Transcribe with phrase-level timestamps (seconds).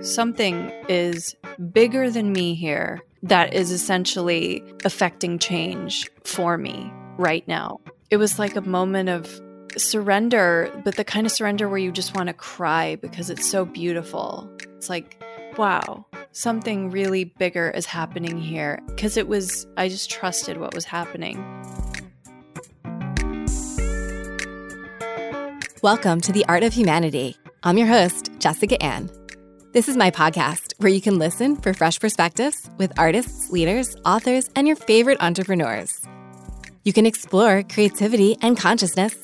[0.00, 1.34] something is
[1.72, 7.80] bigger than me here that is essentially affecting change for me right now.
[8.10, 9.40] It was like a moment of
[9.76, 13.64] surrender, but the kind of surrender where you just want to cry because it's so
[13.64, 14.48] beautiful.
[14.76, 15.22] It's like,
[15.56, 18.80] wow, something really bigger is happening here.
[18.86, 21.36] Because it was, I just trusted what was happening.
[25.82, 27.36] Welcome to the Art of Humanity.
[27.62, 29.10] I'm your host, Jessica Ann.
[29.78, 34.50] This is my podcast where you can listen for fresh perspectives with artists, leaders, authors,
[34.56, 35.92] and your favorite entrepreneurs.
[36.82, 39.14] You can explore creativity and consciousness,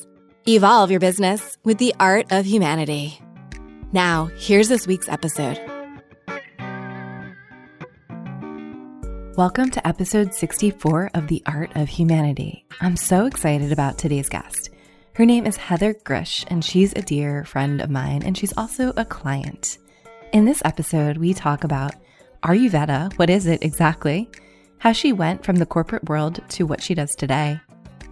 [0.46, 3.20] evolve your business with the art of humanity.
[3.90, 5.58] Now, here's this week's episode.
[9.36, 12.64] Welcome to episode 64 of The Art of Humanity.
[12.80, 14.70] I'm so excited about today's guest.
[15.14, 18.92] Her name is Heather Grzych, and she's a dear friend of mine, and she's also
[18.96, 19.78] a client.
[20.34, 21.94] In this episode, we talk about
[22.42, 24.28] Ayurveda, what is it exactly?
[24.78, 27.60] How she went from the corporate world to what she does today.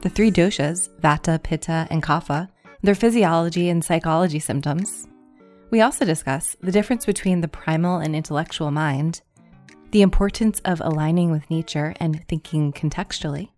[0.02, 2.48] The three doshas, Vata, Pitta, and Kapha,
[2.80, 5.08] their physiology and psychology symptoms.
[5.70, 9.20] We also discuss the difference between the primal and intellectual mind,
[9.91, 13.48] the importance of aligning with nature and thinking contextually,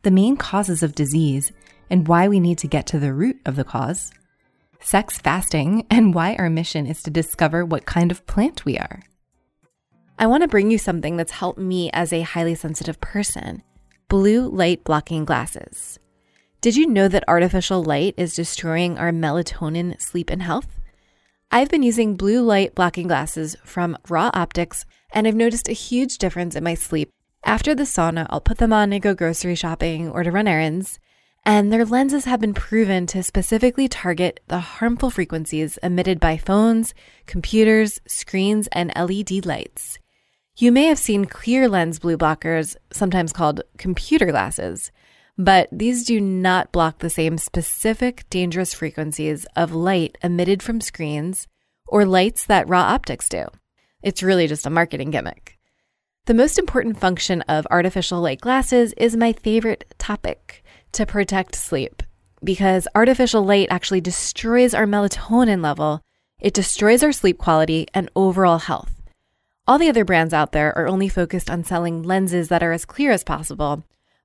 [0.00, 1.52] the main causes of disease
[1.90, 4.12] and why we need to get to the root of the cause,
[4.80, 9.02] sex fasting, and why our mission is to discover what kind of plant we are.
[10.18, 13.62] I want to bring you something that's helped me as a highly sensitive person
[14.08, 15.98] blue light blocking glasses.
[16.60, 20.80] Did you know that artificial light is destroying our melatonin, sleep, and health?
[21.52, 26.18] I've been using blue light blocking glasses from Ra Optics, and I've noticed a huge
[26.18, 27.10] difference in my sleep.
[27.44, 30.98] After the sauna, I'll put them on to go grocery shopping or to run errands
[31.48, 36.92] and their lenses have been proven to specifically target the harmful frequencies emitted by phones,
[37.24, 39.98] computers, screens, and LED lights.
[40.58, 44.92] You may have seen clear lens blue blockers, sometimes called computer glasses,
[45.38, 51.46] but these do not block the same specific dangerous frequencies of light emitted from screens
[51.86, 53.46] or lights that Ra Optics do.
[54.02, 55.56] It's really just a marketing gimmick.
[56.26, 60.62] The most important function of artificial light glasses is my favorite topic
[60.92, 62.02] to protect sleep
[62.42, 66.02] because artificial light actually destroys our melatonin level.
[66.40, 68.92] It destroys our sleep quality and overall health.
[69.66, 72.84] All the other brands out there are only focused on selling lenses that are as
[72.84, 73.84] clear as possible,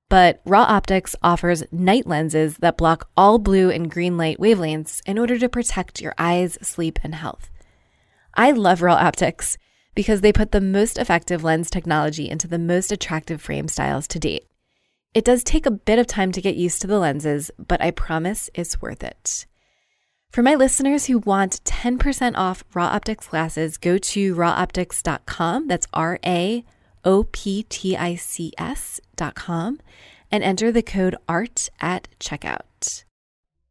[0.10, 5.18] but Ra Optics offers night lenses that block all blue and green light wavelengths in
[5.18, 7.50] order to protect your eyes, sleep, and health.
[8.36, 9.58] I love Ra Optics
[9.96, 14.20] because they put the most effective lens technology into the most attractive frame styles to
[14.20, 14.46] date.
[15.14, 17.92] It does take a bit of time to get used to the lenses, but I
[17.92, 19.46] promise it's worth it.
[20.32, 25.68] For my listeners who want 10% off Ra Optics glasses, go to raoptics.com.
[25.68, 26.66] That's R A
[27.06, 29.80] O P T I C S.com
[30.32, 33.04] and enter the code ART at checkout.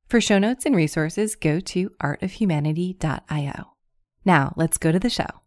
[0.08, 3.72] For show notes and resources, go to artofhumanity.io.
[4.24, 5.41] Now, let's go to the show.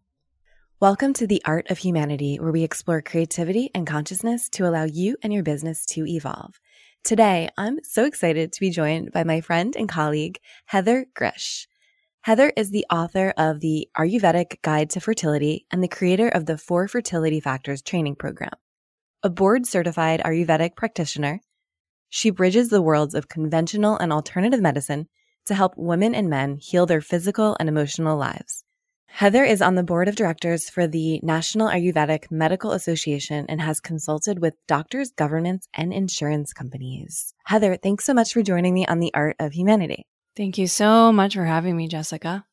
[0.81, 5.15] Welcome to the Art of Humanity, where we explore creativity and consciousness to allow you
[5.23, 6.59] and your business to evolve.
[7.01, 11.67] Today, I'm so excited to be joined by my friend and colleague, Heather Grzych.
[12.23, 16.57] Heather is the author of the Ayurvedic Guide to Fertility and the creator of the
[16.57, 18.51] Four Fertility Factors training program.
[19.23, 21.39] A board certified Ayurvedic practitioner,
[22.09, 25.07] she bridges the worlds of conventional and alternative medicine
[25.45, 28.64] to help women and men heal their physical and emotional lives.
[29.15, 33.79] Heather is on the board of directors for the National Ayurvedic Medical Association and has
[33.79, 37.33] consulted with doctors, governments, and insurance companies.
[37.45, 40.05] Heather, thanks so much for joining me on the Art of Humanity.
[40.35, 42.45] Thank you so much for having me, Jessica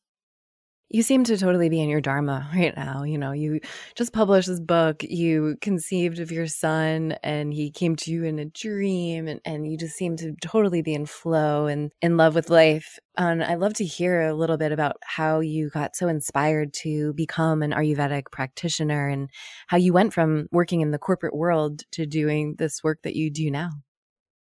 [0.93, 3.03] you seem to totally be in your dharma right now.
[3.03, 3.59] You know, you
[3.95, 8.37] just published this book, you conceived of your son, and he came to you in
[8.37, 12.35] a dream, and, and you just seem to totally be in flow and in love
[12.35, 12.99] with life.
[13.17, 17.13] And I'd love to hear a little bit about how you got so inspired to
[17.13, 19.29] become an Ayurvedic practitioner and
[19.67, 23.31] how you went from working in the corporate world to doing this work that you
[23.31, 23.71] do now.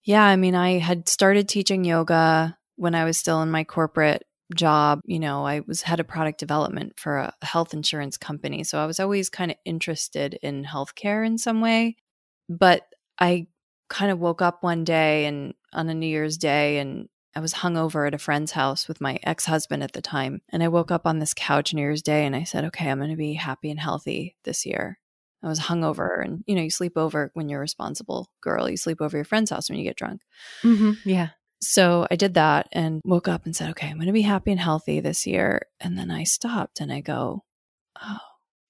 [0.04, 4.24] Yeah, I mean, I had started teaching yoga when I was still in my corporate
[4.54, 8.64] job, you know, I was head of product development for a health insurance company.
[8.64, 11.96] So I was always kind of interested in healthcare in some way.
[12.48, 12.82] But
[13.18, 13.46] I
[13.88, 17.54] kind of woke up one day and on a New Year's Day and I was
[17.54, 20.42] hungover at a friend's house with my ex husband at the time.
[20.50, 22.98] And I woke up on this couch New Year's Day and I said, okay, I'm
[22.98, 24.98] going to be happy and healthy this year.
[25.42, 28.68] I was hungover, and you know, you sleep over when you're a responsible girl.
[28.68, 30.20] You sleep over your friend's house when you get drunk.
[30.62, 31.08] Mm-hmm.
[31.08, 31.30] Yeah.
[31.62, 34.50] So I did that and woke up and said, okay, I'm going to be happy
[34.50, 35.66] and healthy this year.
[35.78, 37.44] And then I stopped and I go,
[38.02, 38.18] oh,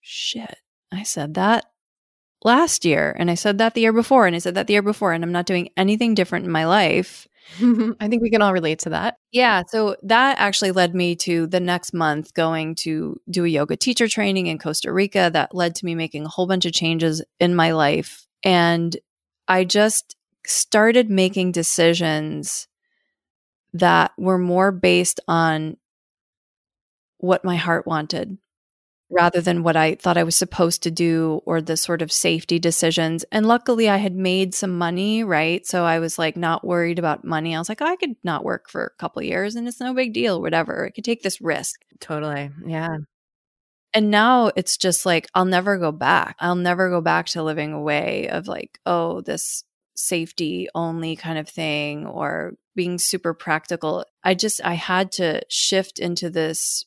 [0.01, 0.57] shit,
[0.93, 1.67] I said that
[2.45, 3.15] last year.
[3.17, 4.27] And I said that the year before.
[4.27, 5.13] And I said that the year before.
[5.13, 7.29] And I'm not doing anything different in my life.
[7.59, 9.17] I think we can all relate to that.
[9.33, 9.63] Yeah.
[9.69, 14.09] So that actually led me to the next month going to do a yoga teacher
[14.09, 15.31] training in Costa Rica.
[15.33, 18.27] That led to me making a whole bunch of changes in my life.
[18.43, 18.97] And
[19.49, 20.17] I just
[20.47, 22.67] started making decisions
[23.75, 25.77] that were more based on
[27.19, 28.39] what my heart wanted mm.
[29.11, 32.59] rather than what I thought I was supposed to do or the sort of safety
[32.59, 33.25] decisions.
[33.31, 35.67] And luckily, I had made some money, right?
[35.67, 37.55] So I was like not worried about money.
[37.55, 39.95] I was like, oh, I could not work for a couple years and it's no
[39.95, 40.87] big deal, whatever.
[40.87, 41.81] I could take this risk.
[42.01, 42.51] Totally.
[42.67, 42.97] Yeah.
[43.93, 46.37] And now it's just like, I'll never go back.
[46.39, 49.65] I'll never go back to living away of like, oh, this
[50.01, 54.05] safety only kind of thing or being super practical.
[54.25, 56.87] I just, I had to shift into this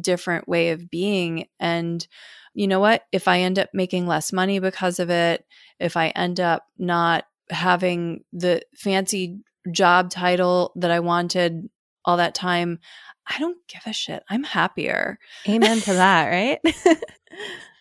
[0.00, 1.48] different way of being.
[1.58, 2.06] And
[2.54, 3.04] you know what?
[3.12, 5.44] If I end up making less money because of it,
[5.80, 11.68] if I end up not having the fancy job title that I wanted
[12.04, 12.78] all that time,
[13.26, 14.22] I don't give a shit.
[14.28, 15.18] I'm happier.
[15.48, 16.58] Amen to that, right?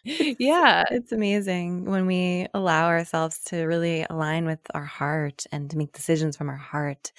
[0.03, 0.83] yeah.
[0.89, 5.93] It's amazing when we allow ourselves to really align with our heart and to make
[5.93, 7.11] decisions from our heart.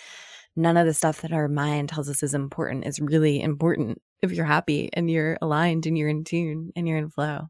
[0.56, 4.32] None of the stuff that our mind tells us is important is really important if
[4.32, 7.49] you're happy and you're aligned and you're in tune and you're in flow.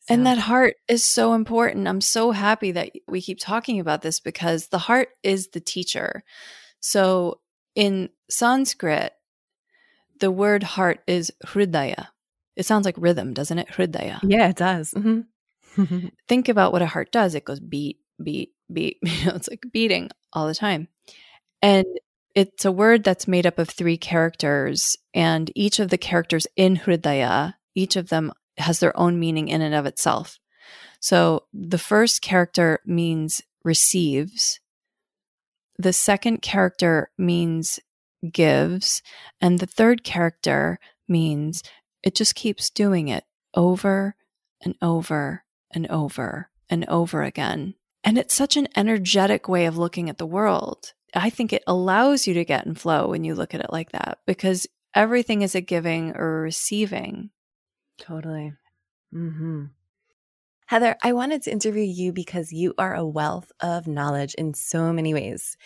[0.00, 0.14] So.
[0.14, 1.86] And that heart is so important.
[1.86, 6.24] I'm so happy that we keep talking about this because the heart is the teacher.
[6.80, 7.38] So
[7.76, 9.12] in Sanskrit,
[10.18, 12.08] the word heart is hridaya.
[12.56, 13.68] It sounds like rhythm, doesn't it?
[13.68, 14.20] Hridaya.
[14.22, 14.92] Yeah, it does.
[14.92, 16.06] Mm-hmm.
[16.28, 17.34] Think about what a heart does.
[17.34, 18.98] It goes beat, beat, beat.
[19.02, 20.88] You know, it's like beating all the time.
[21.62, 21.86] And
[22.34, 26.76] it's a word that's made up of three characters, and each of the characters in
[26.76, 30.38] Hridaya, each of them has their own meaning in and of itself.
[31.00, 34.60] So the first character means receives,
[35.78, 37.80] the second character means
[38.30, 39.02] gives,
[39.40, 40.78] and the third character
[41.08, 41.62] means
[42.02, 44.16] it just keeps doing it over
[44.60, 47.74] and over and over and over again.
[48.04, 50.92] And it's such an energetic way of looking at the world.
[51.14, 53.92] I think it allows you to get in flow when you look at it like
[53.92, 57.30] that because everything is a giving or a receiving.
[57.98, 58.54] Totally.
[59.14, 59.64] Mm-hmm.
[60.66, 64.92] Heather, I wanted to interview you because you are a wealth of knowledge in so
[64.92, 65.56] many ways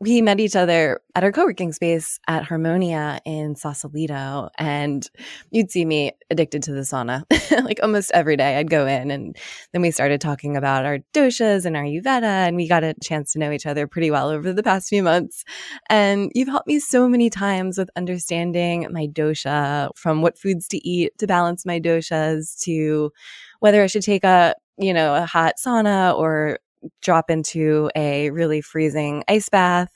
[0.00, 5.08] we met each other at our co-working space at Harmonia in Sausalito and
[5.50, 7.24] you'd see me addicted to the sauna
[7.64, 8.56] like almost every day.
[8.56, 9.36] I'd go in and
[9.72, 13.32] then we started talking about our doshas and our Ayurveda and we got a chance
[13.32, 15.44] to know each other pretty well over the past few months.
[15.88, 20.88] And you've helped me so many times with understanding my dosha from what foods to
[20.88, 23.12] eat to balance my doshas to
[23.60, 26.58] whether I should take a you know a hot sauna or
[27.02, 29.90] drop into a really freezing ice bath.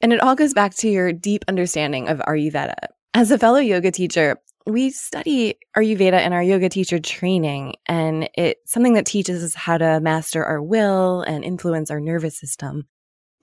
[0.00, 2.74] And it all goes back to your deep understanding of Ayurveda.
[3.14, 4.36] As a fellow yoga teacher,
[4.66, 9.76] we study Ayurveda in our yoga teacher training, and it's something that teaches us how
[9.76, 12.88] to master our will and influence our nervous system.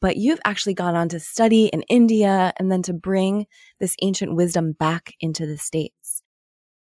[0.01, 3.45] But you've actually gone on to study in India and then to bring
[3.79, 6.00] this ancient wisdom back into the States.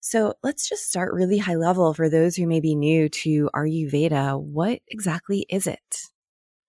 [0.04, 4.38] So let's just start really high level for those who may be new to Ayurveda.
[4.38, 6.02] What exactly is it?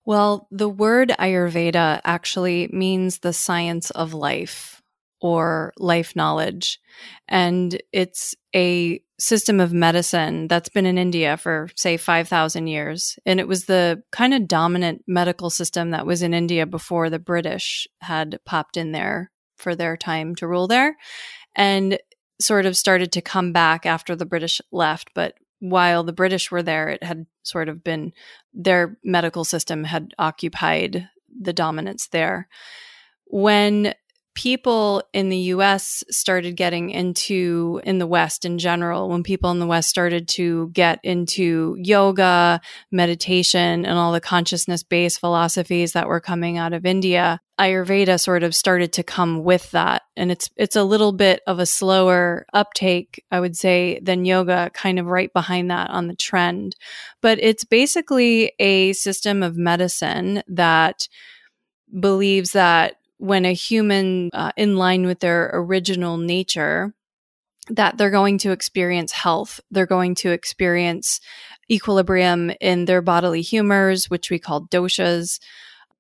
[0.06, 4.82] Well, the word Ayurveda actually means the science of life
[5.20, 6.80] or life knowledge.
[7.28, 13.20] And it's a system of medicine that's been in India for, say, 5,000 years.
[13.26, 17.20] And it was the kind of dominant medical system that was in India before the
[17.20, 20.96] British had popped in there for their time to rule there.
[21.54, 21.98] And
[22.40, 25.12] sort of started to come back after the British left.
[25.14, 28.14] But while the British were there, it had sort of been
[28.54, 32.48] their medical system had occupied the dominance there.
[33.26, 33.94] When
[34.36, 39.60] people in the US started getting into, in the West in general, when people in
[39.60, 42.60] the West started to get into yoga,
[42.92, 48.44] meditation, and all the consciousness based philosophies that were coming out of India, Ayurveda sort
[48.44, 50.02] of started to come with that.
[50.18, 54.72] And it's, it's a little bit of a slower uptake, I would say, than yoga,
[54.74, 56.76] kind of right behind that on the trend.
[57.22, 61.08] But it's basically a system of medicine that
[62.00, 66.94] believes that when a human uh, in line with their original nature
[67.70, 71.20] that they're going to experience health they're going to experience
[71.72, 75.40] equilibrium in their bodily humors which we call doshas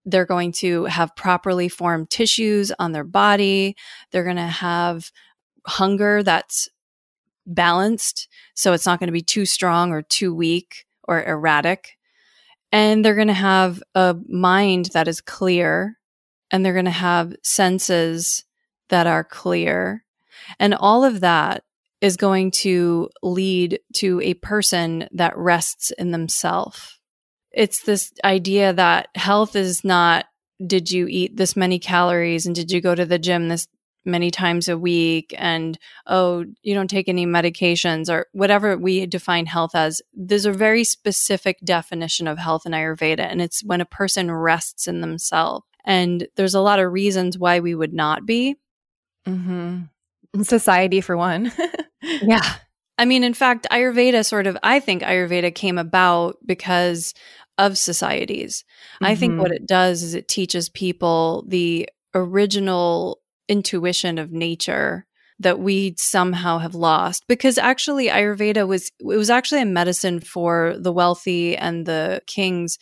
[0.05, 3.75] they're going to have properly formed tissues on their body
[4.12, 5.12] they're going to have
[5.65, 6.69] hunger that's
[7.45, 8.27] balanced.
[8.53, 11.97] So it's not going to be too strong or too weak or erratic.
[12.71, 15.97] And they're going to have a mind that is clear
[16.51, 18.43] and they're going to have senses
[18.89, 20.03] that are clear.
[20.59, 21.63] And all of that
[22.01, 27.00] is going to lead to a person that rests in themselves.
[27.55, 30.25] It's this idea that health is not
[30.65, 33.67] did you eat this many calories and did you go to the gym this
[34.05, 35.33] many times a week?
[35.38, 40.01] and oh you don't take any medications or whatever we define health as.
[40.13, 44.88] There's a very specific definition of health in ayurveda and it's when a person rests
[44.88, 45.65] in themselves.
[45.85, 48.55] And there's a lot of reasons why we would not be.
[49.27, 50.41] Mm-hmm.
[50.43, 51.51] society for one.
[52.21, 52.43] Yeah.
[53.00, 57.15] I mean in fact ayurveda sort of i think ayurveda came about because
[57.57, 58.63] of societies
[58.95, 59.05] mm-hmm.
[59.05, 59.63] i think what mm-hmm.
[59.63, 65.05] it does is it teaches people the original intuition of nature
[65.39, 70.75] that we somehow have lost because actually ayurveda was it was actually a medicine for
[70.79, 72.77] the wealthy and the kings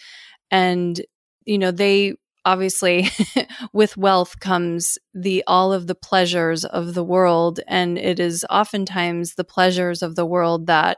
[0.51, 1.01] and
[1.45, 2.13] you know they
[2.45, 3.07] obviously
[3.73, 9.35] with wealth comes the all of the pleasures of the world and it is oftentimes
[9.35, 10.97] the pleasures of the world that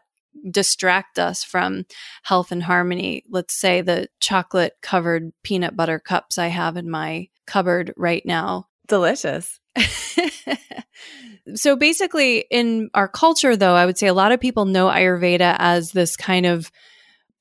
[0.52, 1.86] distract us from
[2.24, 7.28] health and harmony let's say the chocolate covered peanut butter cups i have in my
[7.48, 9.60] cupboard right now delicious.
[11.56, 15.56] so basically, in our culture, though, I would say a lot of people know Ayurveda
[15.60, 16.72] as this kind of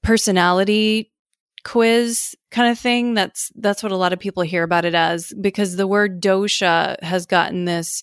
[0.02, 1.10] personality
[1.64, 3.14] quiz kind of thing.
[3.14, 7.02] That's that's what a lot of people hear about it as because the word dosha
[7.02, 8.02] has gotten this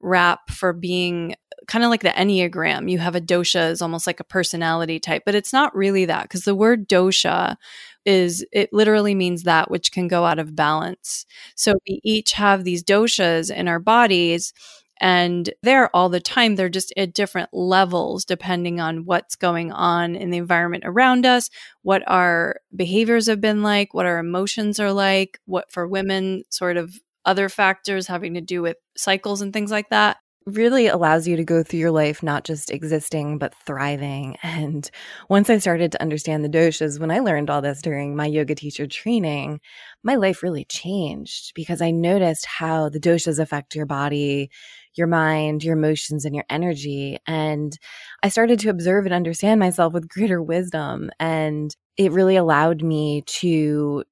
[0.00, 1.34] rap for being
[1.70, 2.90] kind of like the Enneagram.
[2.90, 6.24] You have a dosha is almost like a personality type, but it's not really that
[6.24, 7.56] because the word dosha
[8.04, 11.26] is it literally means that which can go out of balance.
[11.54, 14.52] So we each have these doshas in our bodies
[15.00, 16.56] and they're all the time.
[16.56, 21.50] They're just at different levels depending on what's going on in the environment around us,
[21.82, 26.76] what our behaviors have been like, what our emotions are like, what for women, sort
[26.76, 26.92] of
[27.24, 31.44] other factors having to do with cycles and things like that really allows you to
[31.44, 34.36] go through your life not just existing but thriving.
[34.42, 34.90] And
[35.28, 38.54] once i started to understand the doshas when i learned all this during my yoga
[38.54, 39.60] teacher training
[40.02, 44.50] my life really changed because i noticed how the doshas affect your body
[44.94, 47.18] your mind your emotions and your energy.
[47.26, 47.76] And
[48.22, 51.10] i started to observe and understand myself with greater wisdom.
[51.20, 54.04] And it really allowed me to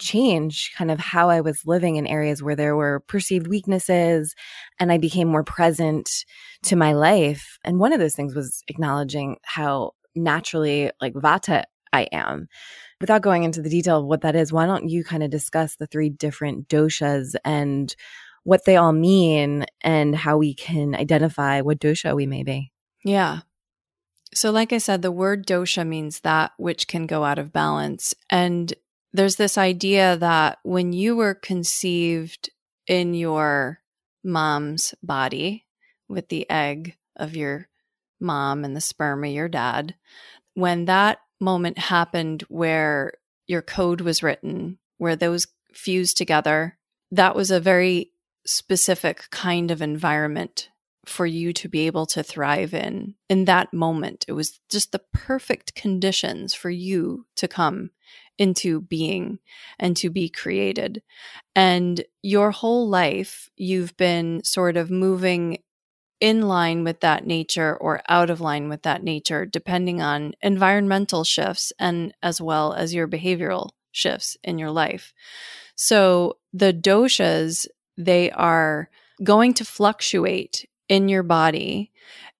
[0.00, 4.34] change kind of how I was living in areas where there were perceived weaknesses
[4.78, 6.10] and I became more present
[6.64, 7.58] to my life.
[7.62, 12.48] And one of those things was acknowledging how naturally like vata I am.
[13.00, 15.76] Without going into the detail of what that is, why don't you kind of discuss
[15.76, 17.94] the three different doshas and
[18.44, 22.72] what they all mean and how we can identify what dosha we may be?
[23.04, 23.40] Yeah.
[24.32, 28.14] So, like I said, the word dosha means that which can go out of balance.
[28.28, 28.72] And
[29.12, 32.50] there's this idea that when you were conceived
[32.86, 33.80] in your
[34.22, 35.66] mom's body
[36.08, 37.68] with the egg of your
[38.20, 39.94] mom and the sperm of your dad,
[40.54, 43.14] when that moment happened where
[43.46, 46.76] your code was written, where those fused together,
[47.10, 48.12] that was a very
[48.46, 50.68] specific kind of environment
[51.06, 53.14] for you to be able to thrive in.
[53.28, 57.90] In that moment it was just the perfect conditions for you to come
[58.40, 59.38] into being
[59.78, 61.02] and to be created.
[61.54, 65.58] And your whole life, you've been sort of moving
[66.20, 71.22] in line with that nature or out of line with that nature, depending on environmental
[71.22, 75.12] shifts and as well as your behavioral shifts in your life.
[75.76, 77.66] So the doshas,
[77.98, 78.88] they are
[79.22, 81.92] going to fluctuate in your body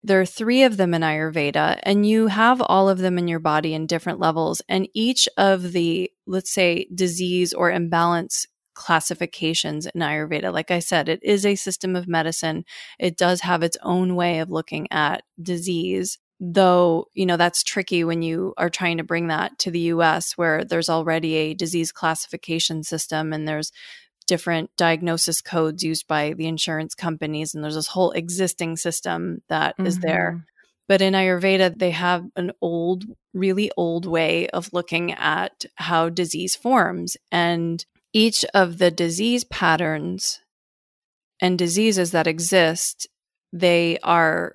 [0.03, 3.39] there are three of them in Ayurveda, and you have all of them in your
[3.39, 4.63] body in different levels.
[4.69, 11.09] And each of the, let's say, disease or imbalance classifications in Ayurveda, like I said,
[11.09, 12.65] it is a system of medicine.
[12.99, 16.19] It does have its own way of looking at disease.
[16.43, 20.33] Though, you know, that's tricky when you are trying to bring that to the US,
[20.39, 23.71] where there's already a disease classification system and there's
[24.31, 29.75] different diagnosis codes used by the insurance companies and there's this whole existing system that
[29.75, 29.87] mm-hmm.
[29.87, 30.45] is there mm-hmm.
[30.87, 36.55] but in ayurveda they have an old really old way of looking at how disease
[36.55, 40.41] forms and each of the disease patterns
[41.41, 43.09] and diseases that exist
[43.53, 44.55] they are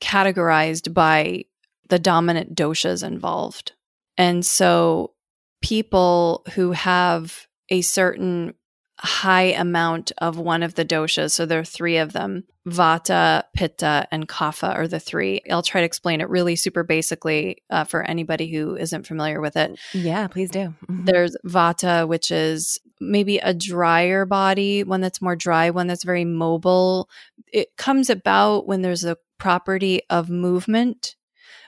[0.00, 1.44] categorized by
[1.90, 3.72] the dominant doshas involved
[4.16, 5.12] and so
[5.60, 8.54] people who have a certain
[9.02, 11.32] high amount of one of the doshas.
[11.32, 15.40] So there are three of them Vata, Pitta, and Kapha are the three.
[15.50, 19.56] I'll try to explain it really super basically uh, for anybody who isn't familiar with
[19.56, 19.78] it.
[19.94, 20.74] Yeah, please do.
[20.88, 21.04] Mm-hmm.
[21.06, 26.26] There's Vata, which is maybe a drier body, one that's more dry, one that's very
[26.26, 27.08] mobile.
[27.50, 31.16] It comes about when there's a property of movement,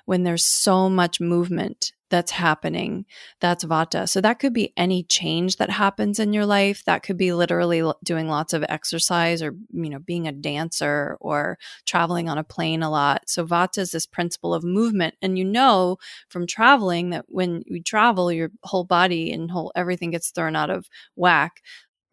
[0.04, 3.06] when there's so much movement that's happening.
[3.40, 4.06] That's vata.
[4.06, 6.84] So that could be any change that happens in your life.
[6.84, 11.58] That could be literally doing lots of exercise or, you know, being a dancer or
[11.86, 13.22] traveling on a plane a lot.
[13.26, 15.14] So vata is this principle of movement.
[15.22, 15.96] And you know
[16.28, 20.68] from traveling that when you travel, your whole body and whole everything gets thrown out
[20.68, 21.62] of whack.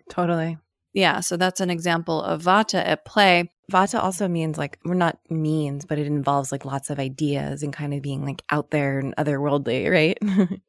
[0.10, 0.58] Totally.
[0.94, 1.20] Yeah.
[1.20, 3.52] So that's an example of vata at play.
[3.70, 7.72] Vata also means like we're not means, but it involves like lots of ideas and
[7.72, 10.18] kind of being like out there and otherworldly, right?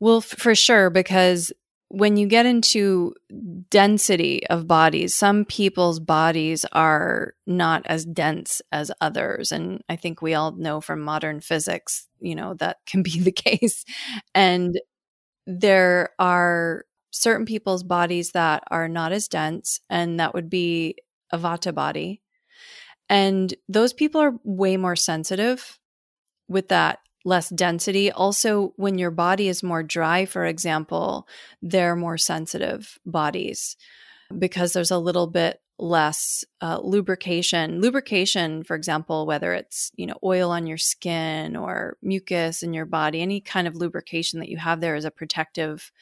[0.00, 1.52] well, f- for sure, because
[1.90, 3.14] when you get into
[3.70, 9.52] density of bodies, some people's bodies are not as dense as others.
[9.52, 13.32] And I think we all know from modern physics, you know, that can be the
[13.32, 13.84] case.
[14.34, 14.78] And
[15.46, 20.96] there are certain people's bodies that are not as dense, and that would be
[21.32, 22.22] a vata body.
[23.08, 25.78] And those people are way more sensitive
[26.48, 28.10] with that less density.
[28.10, 31.26] Also, when your body is more dry, for example,
[31.62, 33.76] they're more sensitive bodies
[34.36, 40.18] because there's a little bit less uh, lubrication lubrication for example whether it's you know
[40.24, 44.56] oil on your skin or mucus in your body any kind of lubrication that you
[44.56, 45.92] have there is a protective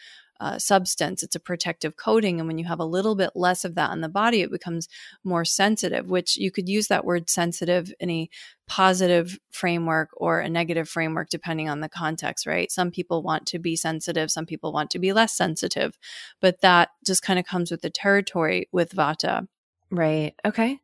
[0.41, 1.23] uh, substance.
[1.23, 2.39] It's a protective coating.
[2.39, 4.89] And when you have a little bit less of that on the body, it becomes
[5.25, 8.29] more sensitive, which you could use that word sensitive in a
[8.69, 12.71] positive framework or a negative framework, depending on the context, right?
[12.71, 15.99] Some people want to be sensitive, some people want to be less sensitive,
[16.41, 19.47] but that just kind of comes with the territory with Vata.
[19.91, 20.35] Right.
[20.45, 20.81] Okay.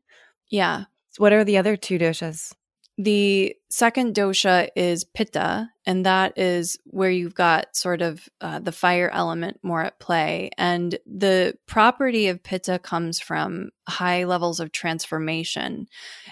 [0.48, 0.84] Yeah.
[1.18, 2.54] What are the other two doshas?
[3.02, 8.70] The second dosha is pitta, and that is where you've got sort of uh, the
[8.70, 10.50] fire element more at play.
[10.56, 15.88] And the property of pitta comes from high levels of transformation.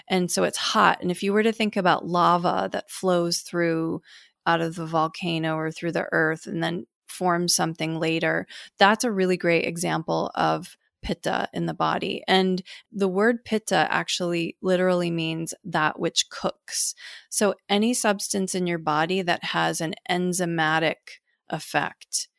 [0.07, 1.01] And so it's hot.
[1.01, 4.01] And if you were to think about lava that flows through
[4.45, 8.47] out of the volcano or through the earth and then forms something later,
[8.79, 12.23] that's a really great example of pitta in the body.
[12.27, 12.61] And
[12.91, 16.93] the word pitta actually literally means that which cooks.
[17.29, 22.29] So any substance in your body that has an enzymatic effect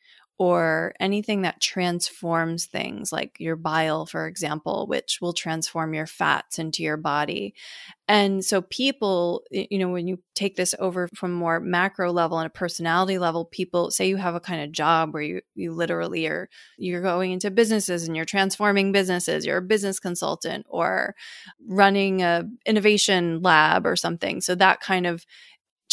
[0.43, 6.59] or anything that transforms things, like your bile, for example, which will transform your fats
[6.59, 7.53] into your body.
[8.09, 12.47] And so, people, you know, when you take this over from more macro level and
[12.47, 16.27] a personality level, people say you have a kind of job where you, you literally
[16.27, 21.15] are, you're going into businesses and you're transforming businesses, you're a business consultant or
[21.65, 24.41] running a innovation lab or something.
[24.41, 25.25] So, that kind of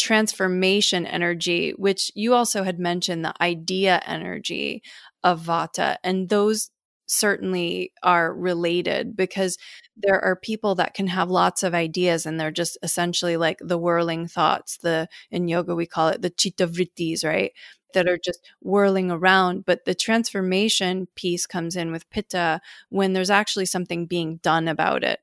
[0.01, 4.81] transformation energy, which you also had mentioned the idea energy
[5.23, 5.97] of Vata.
[6.03, 6.71] And those
[7.05, 9.57] certainly are related because
[9.97, 13.77] there are people that can have lots of ideas and they're just essentially like the
[13.77, 17.51] whirling thoughts the in yoga we call it the chitta vrittis right
[17.93, 23.29] that are just whirling around but the transformation piece comes in with pitta when there's
[23.29, 25.19] actually something being done about it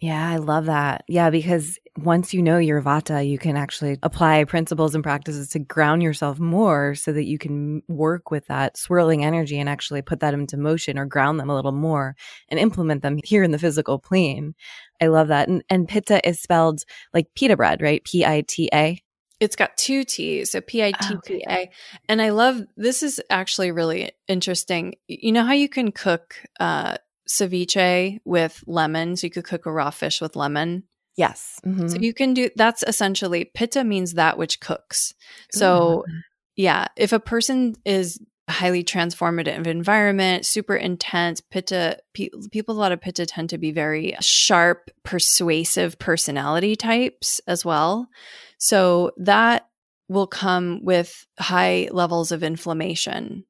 [0.00, 1.04] yeah, I love that.
[1.08, 5.58] Yeah, because once you know your vata, you can actually apply principles and practices to
[5.58, 10.20] ground yourself more so that you can work with that swirling energy and actually put
[10.20, 12.14] that into motion or ground them a little more
[12.48, 14.54] and implement them here in the physical plane.
[15.00, 15.48] I love that.
[15.48, 16.82] And, and pitta is spelled
[17.14, 18.04] like pita bread, right?
[18.04, 19.02] P I T A.
[19.38, 21.70] It's got two T's, so P I T T A.
[22.08, 24.94] And I love this is actually really interesting.
[25.08, 26.96] You know how you can cook uh,
[27.28, 29.16] ceviche with lemon.
[29.16, 30.84] So you could cook a raw fish with lemon.
[31.16, 31.58] Yes.
[31.64, 31.88] Mm-hmm.
[31.88, 35.14] So you can do that's essentially pitta means that which cooks.
[35.50, 36.12] So Ooh.
[36.56, 42.92] yeah, if a person is highly transformative environment, super intense, pitta pe- people a lot
[42.92, 48.08] of pitta tend to be very sharp, persuasive personality types as well.
[48.58, 49.68] So that
[50.08, 53.44] will come with high levels of inflammation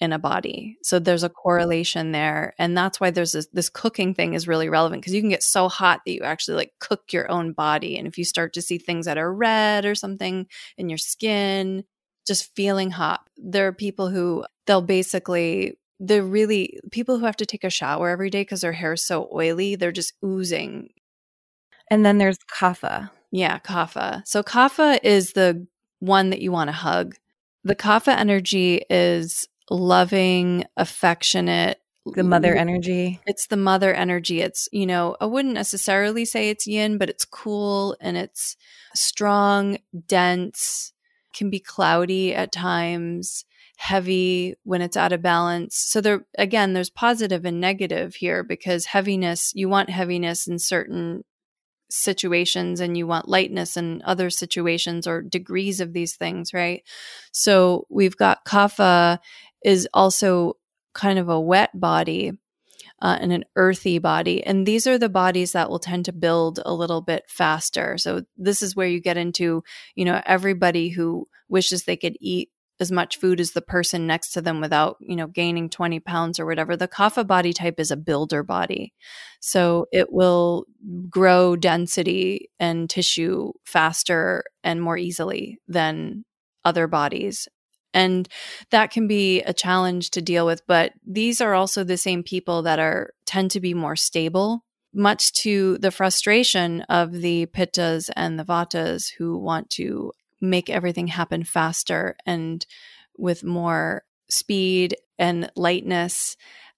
[0.00, 0.78] in a body.
[0.82, 2.54] So there's a correlation there.
[2.58, 5.42] And that's why there's this, this cooking thing is really relevant because you can get
[5.42, 7.98] so hot that you actually like cook your own body.
[7.98, 10.46] And if you start to see things that are red or something
[10.78, 11.84] in your skin,
[12.26, 17.46] just feeling hot, there are people who they'll basically, they're really people who have to
[17.46, 20.88] take a shower every day because their hair is so oily, they're just oozing.
[21.90, 23.10] And then there's kapha.
[23.30, 24.22] Yeah, kapha.
[24.26, 25.66] So kapha is the
[25.98, 27.16] one that you want to hug.
[27.64, 33.20] The kapha energy is loving, affectionate, the mother energy.
[33.26, 34.40] It's the mother energy.
[34.40, 38.56] It's, you know, I wouldn't necessarily say it's yin, but it's cool and it's
[38.94, 40.92] strong, dense,
[41.34, 43.44] can be cloudy at times,
[43.76, 45.76] heavy when it's out of balance.
[45.76, 51.24] So there again, there's positive and negative here because heaviness, you want heaviness in certain
[51.90, 56.82] situations and you want lightness in other situations or degrees of these things, right?
[57.32, 59.18] So we've got kapha
[59.64, 60.56] is also
[60.94, 62.32] kind of a wet body
[63.02, 64.44] uh, and an earthy body.
[64.44, 67.96] And these are the bodies that will tend to build a little bit faster.
[67.98, 69.62] So this is where you get into,
[69.94, 74.32] you know, everybody who wishes they could eat as much food as the person next
[74.32, 76.76] to them without, you know, gaining 20 pounds or whatever.
[76.76, 78.94] The kapha body type is a builder body.
[79.40, 80.64] So it will
[81.10, 86.24] grow density and tissue faster and more easily than
[86.64, 87.48] other bodies.
[87.92, 88.28] And
[88.70, 92.62] that can be a challenge to deal with, but these are also the same people
[92.62, 98.38] that are tend to be more stable much to the frustration of the pittas and
[98.38, 102.66] the vatas who want to make everything happen faster and
[103.16, 106.36] with more speed and lightness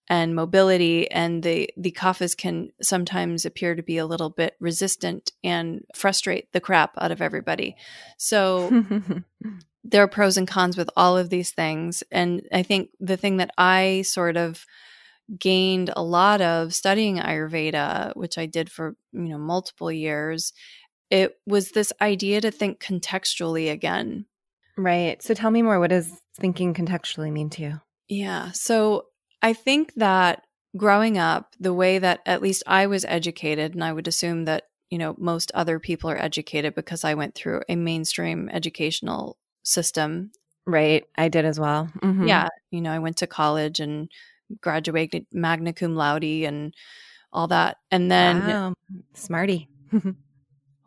[0.09, 5.33] and mobility and the the kaphas can sometimes appear to be a little bit resistant
[5.45, 7.77] and frustrate the crap out of everybody.
[8.19, 8.85] So
[9.85, 13.39] there are pros and cons with all of these things and i think the thing
[13.39, 14.65] that i sort of
[15.39, 20.53] gained a lot of studying ayurveda which i did for you know multiple years
[21.13, 24.25] it was this idea to think contextually again.
[24.79, 25.23] Right.
[25.23, 25.79] So tell me more.
[25.79, 27.81] What does thinking contextually mean to you?
[28.09, 28.53] Yeah.
[28.53, 29.05] So
[29.43, 30.43] I think that
[30.75, 34.65] growing up, the way that at least I was educated, and I would assume that,
[34.89, 40.33] you know, most other people are educated because I went through a mainstream educational system.
[40.67, 41.05] Right.
[41.17, 41.91] I did as well.
[42.01, 42.27] Mm-hmm.
[42.27, 42.49] Yeah.
[42.71, 44.11] You know, I went to college and
[44.61, 46.75] graduated magna cum laude and
[47.33, 47.79] all that.
[47.91, 48.75] And then, wow.
[49.15, 49.69] smarty.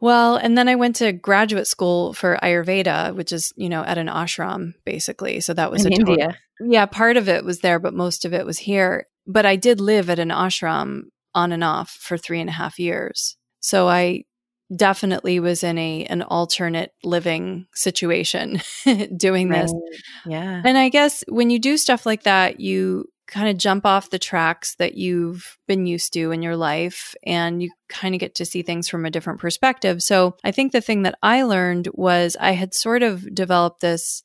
[0.06, 3.98] Well, and then I went to graduate school for Ayurveda, which is, you know, at
[3.98, 5.40] an ashram basically.
[5.40, 6.38] So that was in India.
[6.60, 9.08] Total, yeah, part of it was there, but most of it was here.
[9.26, 12.78] But I did live at an ashram on and off for three and a half
[12.78, 13.38] years.
[13.62, 14.26] So I
[14.76, 18.62] definitely was in a an alternate living situation
[19.18, 19.72] doing this.
[19.72, 20.02] Right.
[20.26, 20.62] Yeah.
[20.64, 24.20] And I guess when you do stuff like that, you kind of jump off the
[24.20, 28.46] tracks that you've been used to in your life and you kind of get to
[28.46, 30.04] see things from a different perspective.
[30.04, 34.24] So I think the thing that I learned was I had sort of developed this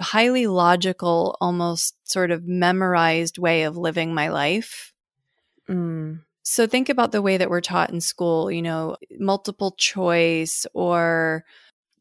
[0.00, 4.92] highly logical, almost sort of memorized way of living my life.
[5.68, 6.20] Mm.
[6.42, 11.44] So think about the way that we're taught in school, you know, multiple choice or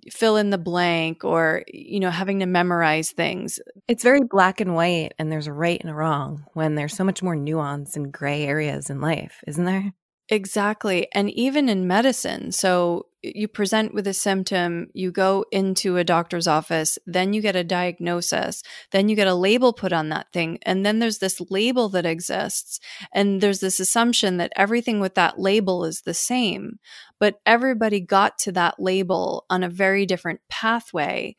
[0.10, 3.60] fill in the blank or you know having to memorize things.
[3.88, 7.04] It's very black and white and there's a right and a wrong when there's so
[7.04, 9.94] much more nuance and gray areas in life isn't there
[10.32, 16.04] exactly and even in medicine so you present with a symptom, you go into a
[16.04, 20.32] doctor's office, then you get a diagnosis, then you get a label put on that
[20.34, 20.58] thing.
[20.64, 22.80] And then there's this label that exists.
[23.14, 26.80] And there's this assumption that everything with that label is the same.
[27.20, 31.36] But everybody got to that label on a very different pathway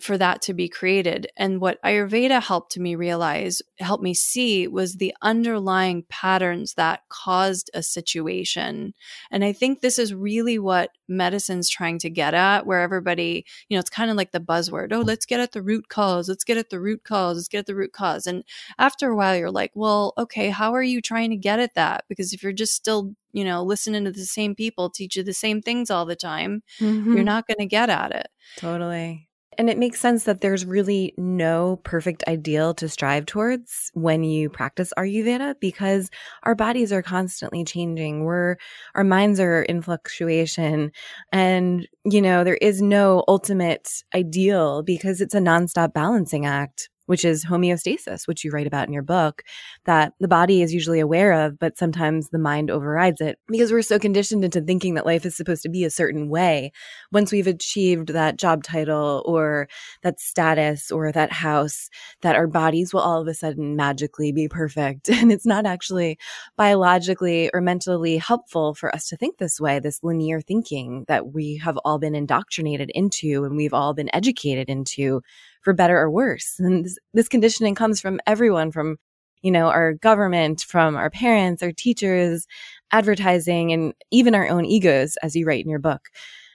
[0.00, 1.26] for that to be created.
[1.36, 7.70] And what Ayurveda helped me realize, helped me see, was the underlying patterns that caused
[7.74, 8.94] a situation.
[9.30, 13.76] And I think this is really what medicine's trying to get at, where everybody, you
[13.76, 16.44] know, it's kind of like the buzzword oh, let's get at the root cause, let's
[16.44, 18.26] get at the root cause, let's get at the root cause.
[18.26, 18.44] And
[18.78, 22.04] after a while, you're like, well, okay, how are you trying to get at that?
[22.08, 25.34] Because if you're just still you know, listening to the same people teach you the
[25.34, 27.14] same things all the time, mm-hmm.
[27.14, 28.28] you're not going to get at it.
[28.56, 29.27] Totally.
[29.58, 34.48] And it makes sense that there's really no perfect ideal to strive towards when you
[34.48, 36.10] practice Ayurveda because
[36.44, 38.22] our bodies are constantly changing.
[38.22, 38.54] We're,
[38.94, 40.92] our minds are in fluctuation.
[41.32, 47.24] And, you know, there is no ultimate ideal because it's a nonstop balancing act which
[47.24, 49.42] is homeostasis, which you write about in your book,
[49.86, 53.80] that the body is usually aware of, but sometimes the mind overrides it because we're
[53.80, 56.70] so conditioned into thinking that life is supposed to be a certain way.
[57.10, 59.68] Once we've achieved that job title or
[60.02, 61.88] that status or that house,
[62.20, 65.08] that our bodies will all of a sudden magically be perfect.
[65.18, 66.16] And it's not actually
[66.56, 71.56] biologically or mentally helpful for us to think this way, this linear thinking that we
[71.56, 75.22] have all been indoctrinated into and we've all been educated into
[75.68, 76.54] for better or worse.
[76.58, 78.96] And this, this conditioning comes from everyone from,
[79.42, 82.46] you know, our government, from our parents, our teachers,
[82.90, 86.08] advertising, and even our own egos, as you write in your book.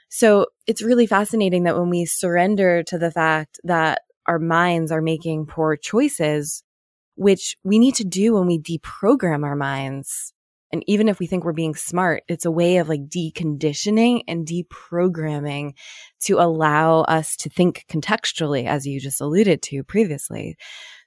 [0.10, 5.00] So it's really fascinating that when we surrender to the fact that our minds are
[5.00, 6.64] making poor choices,
[7.14, 10.34] which we need to do when we deprogram our minds.
[10.74, 14.46] And even if we think we're being smart, it's a way of like deconditioning and
[14.46, 15.76] deprogramming
[16.22, 20.58] to allow us to think contextually, as you just alluded to previously.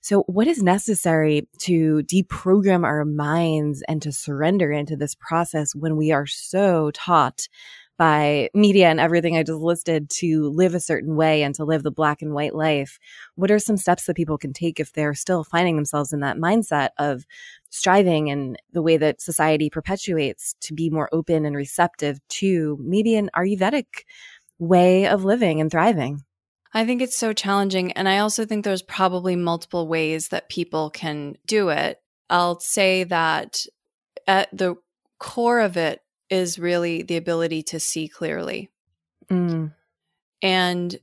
[0.02, 5.96] So, what is necessary to deprogram our minds and to surrender into this process when
[5.96, 7.48] we are so taught
[7.96, 11.82] by media and everything I just listed to live a certain way and to live
[11.82, 12.98] the black and white life.
[13.35, 16.37] What are some steps that people can take if they're still finding themselves in that
[16.37, 17.24] mindset of
[17.70, 23.16] striving and the way that society perpetuates to be more open and receptive to maybe
[23.16, 24.04] an Ayurvedic
[24.59, 26.22] way of living and thriving?
[26.72, 27.92] I think it's so challenging.
[27.92, 32.00] And I also think there's probably multiple ways that people can do it.
[32.28, 33.64] I'll say that
[34.26, 34.76] at the
[35.18, 38.70] core of it is really the ability to see clearly.
[39.30, 39.72] Mm.
[40.42, 40.98] And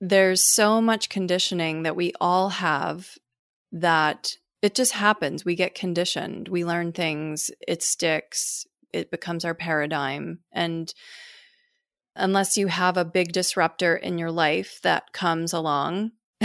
[0.00, 3.18] there's so much conditioning that we all have
[3.72, 5.44] that it just happens.
[5.44, 10.40] We get conditioned, we learn things, it sticks, it becomes our paradigm.
[10.52, 10.92] And
[12.14, 16.12] unless you have a big disruptor in your life that comes along,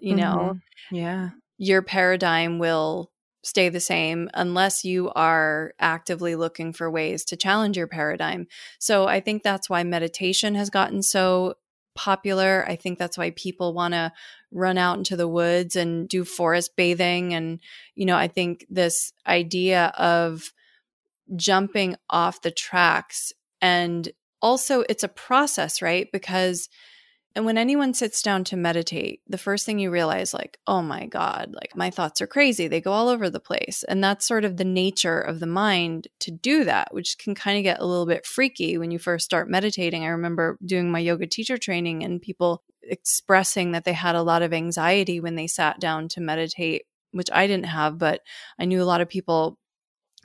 [0.00, 0.94] you know, mm-hmm.
[0.94, 3.10] yeah, your paradigm will
[3.44, 8.46] stay the same unless you are actively looking for ways to challenge your paradigm.
[8.78, 11.54] So I think that's why meditation has gotten so
[11.94, 12.64] popular.
[12.66, 14.12] I think that's why people want to
[14.50, 17.34] run out into the woods and do forest bathing.
[17.34, 17.60] And,
[17.94, 20.52] you know, I think this idea of
[21.36, 24.10] jumping off the tracks and
[24.42, 26.10] also it's a process, right?
[26.12, 26.68] Because
[27.34, 31.06] and when anyone sits down to meditate, the first thing you realize, like, oh my
[31.06, 32.68] God, like my thoughts are crazy.
[32.68, 33.84] They go all over the place.
[33.88, 37.58] And that's sort of the nature of the mind to do that, which can kind
[37.58, 40.04] of get a little bit freaky when you first start meditating.
[40.04, 44.42] I remember doing my yoga teacher training and people expressing that they had a lot
[44.42, 48.20] of anxiety when they sat down to meditate, which I didn't have, but
[48.60, 49.58] I knew a lot of people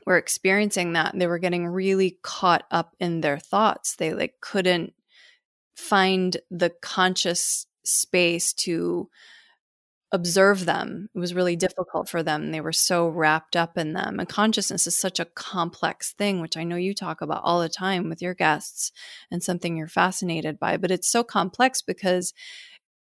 [0.05, 3.95] were experiencing that and they were getting really caught up in their thoughts.
[3.95, 4.93] They like couldn't
[5.79, 9.09] find the conscious space to
[10.11, 11.07] observe them.
[11.13, 12.51] It was really difficult for them.
[12.51, 14.19] They were so wrapped up in them.
[14.19, 17.69] And consciousness is such a complex thing, which I know you talk about all the
[17.69, 18.91] time with your guests
[19.31, 20.77] and something you're fascinated by.
[20.77, 22.33] But it's so complex because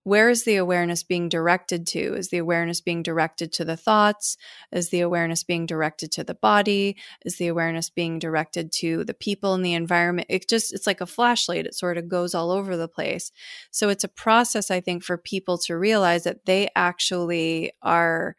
[0.08, 2.14] where is the awareness being directed to?
[2.14, 4.38] Is the awareness being directed to the thoughts?
[4.72, 6.96] Is the awareness being directed to the body?
[7.26, 10.28] Is the awareness being directed to the people in the environment?
[10.30, 11.66] It just, it's like a flashlight.
[11.66, 13.32] It sort of goes all over the place.
[13.70, 18.34] So it's a process, I think, for people to realize that they actually are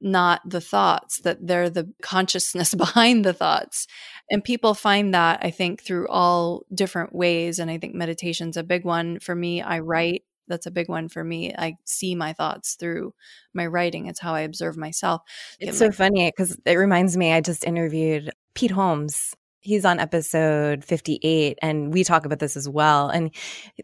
[0.00, 3.88] not the thoughts, that they're the consciousness behind the thoughts.
[4.30, 7.58] And people find that, I think, through all different ways.
[7.58, 9.18] And I think meditation's a big one.
[9.18, 9.88] For me, I mm-hmm.
[9.88, 11.54] write that's a big one for me.
[11.56, 13.14] I see my thoughts through
[13.54, 14.06] my writing.
[14.06, 15.22] It's how I observe myself.
[15.60, 17.32] It's so funny because it reminds me.
[17.32, 19.34] I just interviewed Pete Holmes.
[19.60, 23.08] He's on episode 58, and we talk about this as well.
[23.08, 23.34] And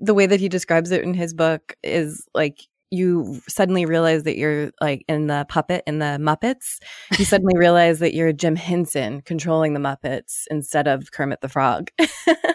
[0.01, 2.61] the way that he describes it in his book is like
[2.95, 6.79] you suddenly realize that you're like in the puppet in the Muppets.
[7.19, 11.91] You suddenly realize that you're Jim Henson controlling the Muppets instead of Kermit the Frog.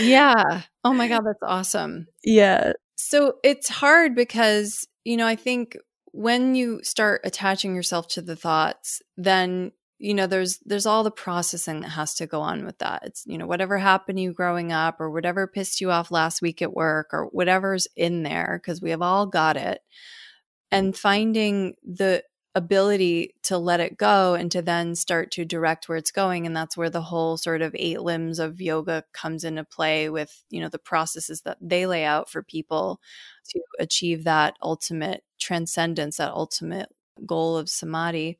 [0.00, 0.62] yeah.
[0.84, 2.06] Oh my God, that's awesome.
[2.24, 2.72] Yeah.
[2.96, 5.76] So it's hard because, you know, I think
[6.12, 11.10] when you start attaching yourself to the thoughts, then you know there's there's all the
[11.10, 14.32] processing that has to go on with that it's you know whatever happened to you
[14.32, 18.60] growing up or whatever pissed you off last week at work or whatever's in there
[18.62, 19.80] because we have all got it
[20.70, 22.22] and finding the
[22.58, 26.56] ability to let it go and to then start to direct where it's going and
[26.56, 30.60] that's where the whole sort of eight limbs of yoga comes into play with you
[30.60, 33.00] know the processes that they lay out for people
[33.48, 36.88] to achieve that ultimate transcendence that ultimate
[37.24, 38.38] goal of samadhi.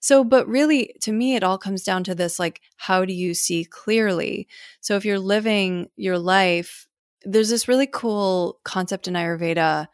[0.00, 3.34] So but really to me it all comes down to this like how do you
[3.34, 4.46] see clearly?
[4.80, 6.86] So if you're living your life
[7.24, 9.86] there's this really cool concept in ayurveda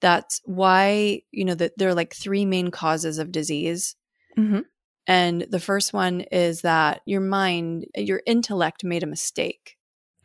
[0.00, 3.96] that's why you know that there are like three main causes of disease
[4.36, 4.60] mm-hmm.
[5.06, 9.76] and the first one is that your mind your intellect made a mistake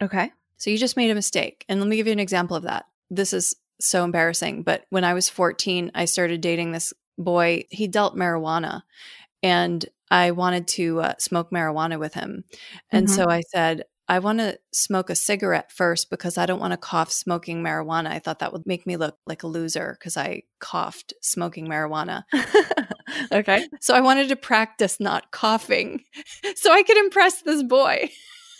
[0.01, 2.63] okay so you just made a mistake and let me give you an example of
[2.63, 7.63] that this is so embarrassing but when i was 14 i started dating this boy
[7.69, 8.83] he dealt marijuana
[9.43, 12.43] and I wanted to uh, smoke marijuana with him.
[12.91, 13.15] And mm-hmm.
[13.15, 16.77] so I said, I want to smoke a cigarette first because I don't want to
[16.77, 18.07] cough smoking marijuana.
[18.07, 22.23] I thought that would make me look like a loser because I coughed smoking marijuana.
[23.31, 23.65] okay.
[23.79, 26.03] So I wanted to practice not coughing
[26.57, 28.09] so I could impress this boy.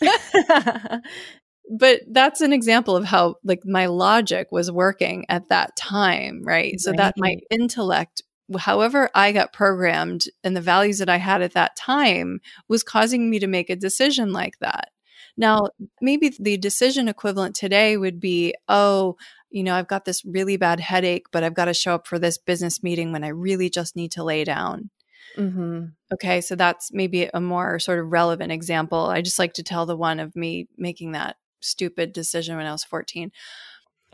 [1.78, 6.70] but that's an example of how like my logic was working at that time, right?
[6.70, 6.80] right.
[6.80, 8.22] So that my intellect
[8.58, 13.28] however I got programmed and the values that I had at that time was causing
[13.28, 14.88] me to make a decision like that.
[15.36, 15.68] Now,
[16.00, 19.16] maybe the decision equivalent today would be, oh,
[19.50, 22.18] you know, I've got this really bad headache, but I've got to show up for
[22.18, 24.90] this business meeting when I really just need to lay down.
[25.36, 25.84] Mm-hmm.
[26.12, 29.06] Okay, so that's maybe a more sort of relevant example.
[29.06, 32.72] I just like to tell the one of me making that stupid decision when I
[32.72, 33.30] was 14.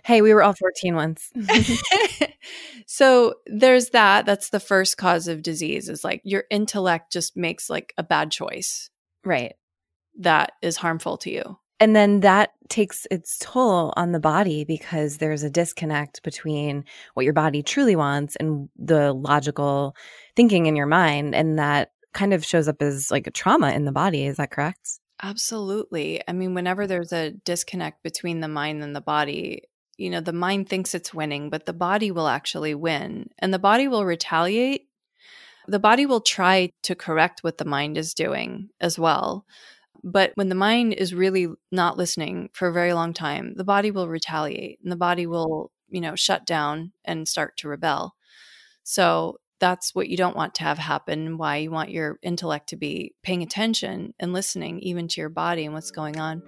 [0.04, 1.30] Hey, we were all 14 once.
[2.86, 4.26] so there's that.
[4.26, 8.30] That's the first cause of disease is like your intellect just makes like a bad
[8.30, 8.90] choice.
[9.24, 9.54] Right.
[10.18, 11.58] That is harmful to you.
[11.80, 17.24] And then that takes its toll on the body because there's a disconnect between what
[17.24, 19.94] your body truly wants and the logical
[20.34, 21.34] thinking in your mind.
[21.34, 24.26] And that kind of shows up as like a trauma in the body.
[24.26, 24.98] Is that correct?
[25.22, 26.20] Absolutely.
[26.26, 26.88] I mean, whenever mm-hmm.
[26.88, 29.62] there's a disconnect between the mind and the body,
[29.96, 33.58] you know, the mind thinks it's winning, but the body will actually win and the
[33.58, 34.88] body will retaliate.
[35.66, 39.44] The body will try to correct what the mind is doing as well.
[40.02, 43.90] But when the mind is really not listening for a very long time, the body
[43.90, 48.14] will retaliate and the body will, you know, shut down and start to rebel.
[48.84, 52.76] So that's what you don't want to have happen, why you want your intellect to
[52.76, 56.42] be paying attention and listening even to your body and what's going on.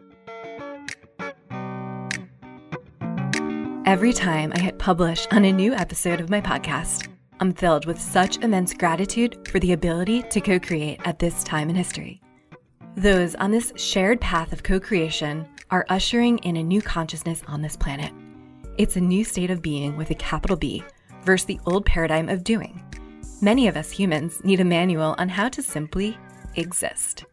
[3.86, 7.08] Every time I hit publish on a new episode of my podcast,
[7.40, 11.68] I'm filled with such immense gratitude for the ability to co create at this time
[11.70, 12.20] in history.
[12.96, 17.62] Those on this shared path of co creation are ushering in a new consciousness on
[17.62, 18.12] this planet.
[18.78, 20.82] It's a new state of being with a capital B
[21.22, 22.82] versus the old paradigm of doing.
[23.40, 26.18] Many of us humans need a manual on how to simply
[26.56, 27.24] exist.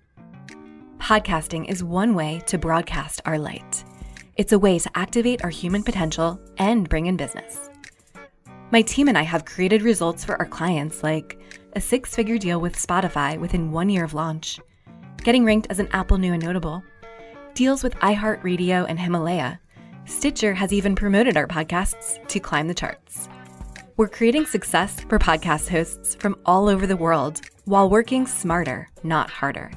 [1.00, 3.84] Podcasting is one way to broadcast our light.
[4.36, 7.70] It's a way to activate our human potential and bring in business.
[8.70, 11.39] My team and I have created results for our clients like
[11.74, 14.60] a six figure deal with Spotify within one year of launch,
[15.28, 16.82] getting ranked as an Apple New and Notable,
[17.54, 19.60] deals with iHeartRadio and Himalaya.
[20.06, 23.28] Stitcher has even promoted our podcasts to climb the charts.
[23.98, 29.30] We're creating success for podcast hosts from all over the world while working smarter, not
[29.30, 29.70] harder.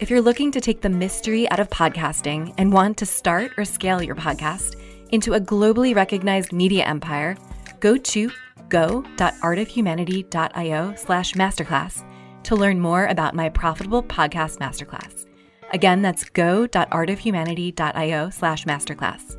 [0.00, 3.66] If you're looking to take the mystery out of podcasting and want to start or
[3.66, 4.76] scale your podcast
[5.10, 7.36] into a globally recognized media empire,
[7.80, 8.30] go to
[8.70, 12.07] go.artofhumanity.io slash masterclass
[12.48, 15.26] to learn more about my profitable podcast masterclass.
[15.70, 19.36] Again, that's go.artofhumanity.io slash masterclass.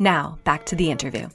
[0.00, 1.28] Now, back to the interview.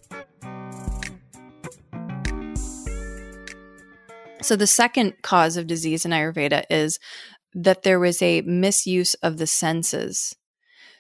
[4.42, 7.00] So, the second cause of disease in Ayurveda is
[7.54, 10.36] that there was a misuse of the senses.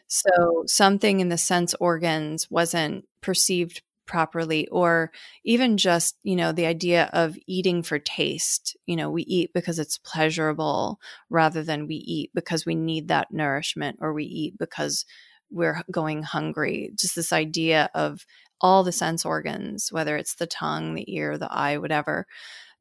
[0.07, 5.11] So, something in the sense organs wasn't perceived properly, or
[5.43, 8.77] even just, you know, the idea of eating for taste.
[8.85, 13.31] You know, we eat because it's pleasurable rather than we eat because we need that
[13.31, 15.05] nourishment, or we eat because
[15.51, 16.91] we're going hungry.
[16.95, 18.25] Just this idea of
[18.61, 22.25] all the sense organs, whether it's the tongue, the ear, the eye, whatever,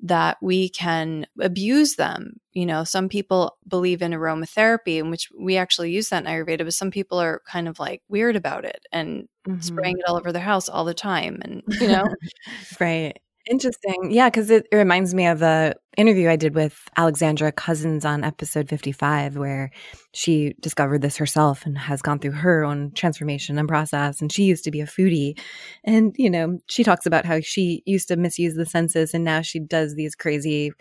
[0.04, 2.38] that we can abuse them.
[2.52, 6.58] You know, some people believe in aromatherapy, in which we actually use that in Ayurveda,
[6.58, 9.60] but some people are kind of like weird about it and mm-hmm.
[9.60, 11.40] spraying it all over their house all the time.
[11.42, 12.06] And, you know,
[12.80, 13.18] right.
[13.46, 14.10] Interesting.
[14.10, 18.24] Yeah, because it, it, reminds me of a interview I did with Alexandra Cousins on
[18.24, 19.70] episode 55, where
[20.14, 24.22] she discovered this herself and has gone through her own transformation and process.
[24.22, 25.38] And she used to be a foodie.
[25.84, 29.42] And, you know, she talks about how she used to misuse the senses and now
[29.42, 30.72] she does these crazy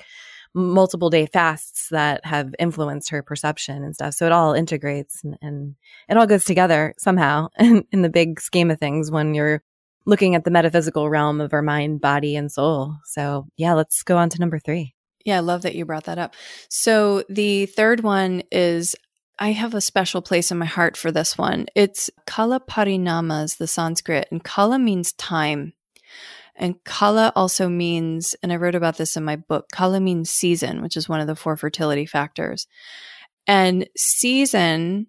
[0.54, 4.14] multiple day fasts that have influenced her perception and stuff.
[4.14, 5.76] So it all integrates and, and
[6.08, 9.64] it all goes together somehow in, in the big scheme of things when you're
[10.06, 12.98] looking at the metaphysical realm of our mind, body, and soul.
[13.06, 14.94] So, yeah, let's go on to number three.
[15.26, 16.34] Yeah, I love that you brought that up.
[16.70, 18.96] So, the third one is
[19.40, 21.66] I have a special place in my heart for this one.
[21.76, 25.74] It's Kala Parinamas, the Sanskrit, and Kala means time.
[26.56, 30.84] And Kala also means, and I wrote about this in my book, Kala means season,
[30.84, 32.68] which is one of the four fertility factors.
[33.48, 35.08] And season,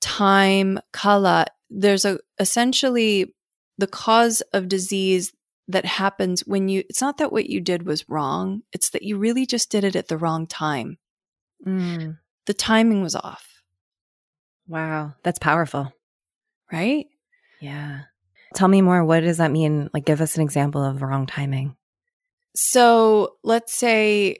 [0.00, 3.34] time, Kala, there's a essentially
[3.78, 5.32] the cause of disease
[5.68, 9.16] that happens when you it's not that what you did was wrong it's that you
[9.16, 10.98] really just did it at the wrong time.
[11.66, 12.18] Mm.
[12.46, 13.62] the timing was off.
[14.68, 15.92] Wow that's powerful.
[16.72, 17.06] Right?
[17.60, 18.00] Yeah.
[18.54, 19.88] Tell me more what does that mean?
[19.94, 21.76] Like give us an example of wrong timing.
[22.54, 24.38] So let's say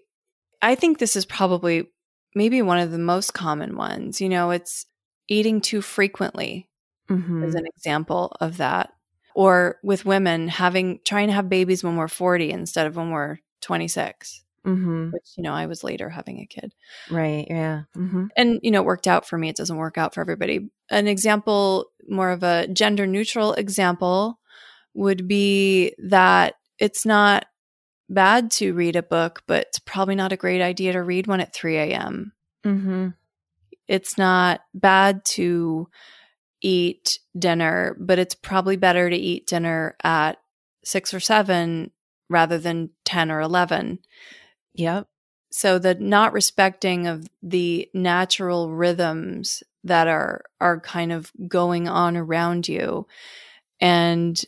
[0.64, 1.86] i think this is probably
[2.34, 4.86] maybe one of the most common ones you know it's
[5.28, 6.68] eating too frequently
[7.08, 7.44] mm-hmm.
[7.44, 8.92] as an example of that
[9.34, 13.38] or with women having trying to have babies when we're 40 instead of when we're
[13.62, 15.10] 26 Mm-hmm.
[15.10, 16.72] which you know i was later having a kid
[17.10, 17.46] Right.
[17.50, 17.82] Yeah.
[17.94, 18.28] Mm-hmm.
[18.34, 21.06] and you know it worked out for me it doesn't work out for everybody an
[21.06, 24.38] example more of a gender neutral example
[24.94, 27.44] would be that it's not
[28.08, 31.40] bad to read a book but it's probably not a great idea to read one
[31.40, 32.32] at 3 a.m
[32.64, 33.08] Mm-hmm.
[33.86, 35.88] it's not bad to
[36.64, 40.38] eat dinner but it's probably better to eat dinner at
[40.84, 41.90] 6 or 7
[42.28, 43.98] rather than 10 or 11
[44.74, 45.06] Yep.
[45.52, 52.16] so the not respecting of the natural rhythms that are are kind of going on
[52.16, 53.06] around you.
[53.80, 54.40] And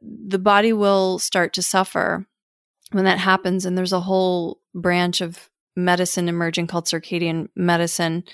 [0.00, 2.26] the body will start to suffer
[2.92, 3.66] when that happens.
[3.66, 8.24] And there's a whole branch of medicine emerging called circadian medicine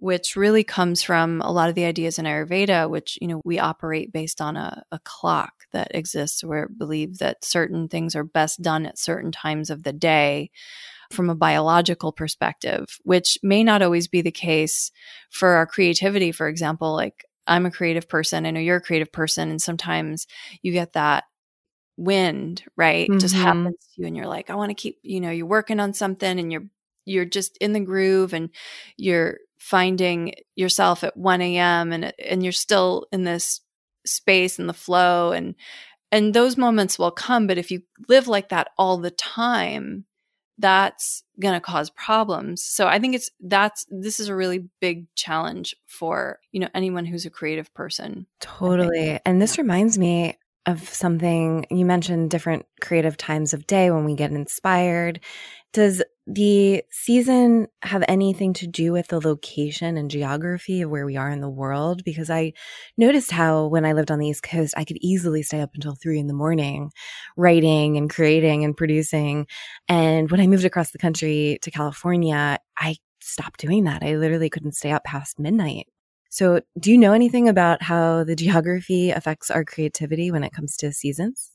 [0.00, 3.58] which really comes from a lot of the ideas in ayurveda which you know we
[3.58, 8.24] operate based on a, a clock that exists where it believe that certain things are
[8.24, 10.50] best done at certain times of the day
[11.12, 14.90] from a biological perspective which may not always be the case
[15.30, 16.32] for our creativity.
[16.32, 20.26] For example like i'm a creative person i know you're a creative person and sometimes
[20.62, 21.24] you get that
[21.96, 23.08] wind right?
[23.10, 23.44] It just mm-hmm.
[23.44, 25.92] happens to you and you're like i want to keep you know you're working on
[25.92, 26.64] something and you're
[27.04, 28.50] you're just in the groove and
[28.96, 33.60] you're finding yourself at 1 a.m and and you're still in this
[34.06, 35.54] space and the flow and
[36.10, 40.04] and those moments will come but if you live like that all the time
[40.58, 45.06] that's going to cause problems so i think it's that's this is a really big
[45.14, 49.20] challenge for you know anyone who's a creative person Totally.
[49.24, 50.36] And this reminds me
[50.66, 55.20] of something you mentioned different creative times of day when we get inspired.
[55.72, 56.02] Does
[56.32, 61.30] the season have anything to do with the location and geography of where we are
[61.30, 62.04] in the world?
[62.04, 62.52] Because I
[62.96, 65.94] noticed how when I lived on the East Coast, I could easily stay up until
[65.96, 66.92] three in the morning
[67.36, 69.46] writing and creating and producing.
[69.88, 74.02] And when I moved across the country to California, I stopped doing that.
[74.02, 75.86] I literally couldn't stay up past midnight.
[76.30, 80.76] So, do you know anything about how the geography affects our creativity when it comes
[80.78, 81.50] to seasons?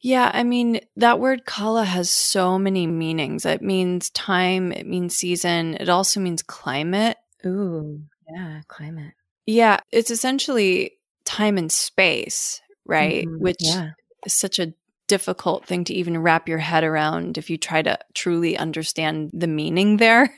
[0.00, 5.14] Yeah i mean that word kala has so many meanings it means time it means
[5.16, 9.12] season it also means climate Ooh, yeah, climate.
[9.46, 10.92] yeah it's essentially
[11.24, 13.90] time and space right Mhm, which yeah.
[14.26, 14.72] is such a
[15.06, 19.48] difficult thing to even wrap your head around if you try to truly understand the
[19.48, 20.32] meaning there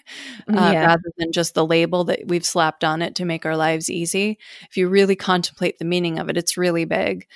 [0.49, 0.87] uh, Yeah.
[0.87, 4.39] rather than just the label that we've slapped on it to make our lives easy.
[4.71, 7.27] If you really contemplate the meaning of it, it's really big.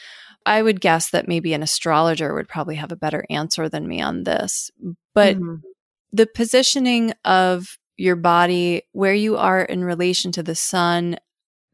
[0.47, 4.01] I would guess that maybe an astrologer would probably have a better answer than me
[4.01, 4.71] on this.
[5.15, 5.61] But Mhm.
[6.13, 11.17] the positioning of your body, where you are in relation to the sun,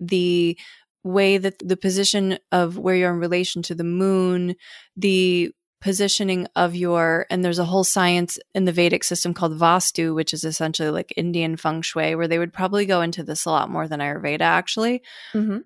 [0.01, 0.59] the
[1.05, 4.55] way that the position of where you're in relation to the moon,
[4.97, 5.51] the
[5.81, 10.33] positioning of your, and there's a whole science in the Vedic system called Vastu, which
[10.33, 13.69] is essentially like Indian feng shui, where they would probably go into this a lot
[13.69, 15.03] more than Ayurveda actually.
[15.35, 15.65] Mhm.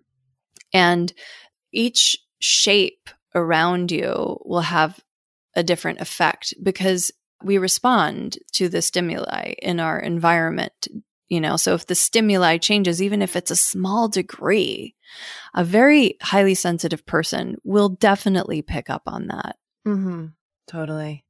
[0.73, 1.13] And
[1.71, 5.01] each shape around you will have
[5.55, 7.11] a different effect because
[7.43, 10.89] we respond to the stimuli in our environment.
[11.29, 14.95] You know, so if the stimuli changes, even if it's a small degree,
[15.55, 19.57] a very highly sensitive person will definitely pick up on that.
[19.87, 20.27] Mm-hmm.
[20.69, 21.25] Totally.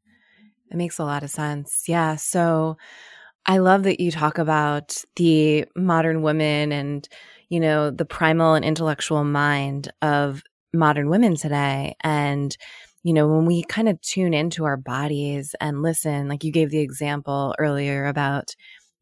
[0.70, 1.84] It makes a lot of sense.
[1.88, 2.16] Yeah.
[2.16, 2.76] So
[3.46, 7.08] I love that you talk about the modern woman and,
[7.48, 10.42] you know, the primal and intellectual mind of
[10.72, 11.94] modern women today.
[12.02, 12.56] And,
[13.02, 16.70] you know, when we kind of tune into our bodies and listen, like you gave
[16.70, 18.54] the example earlier about,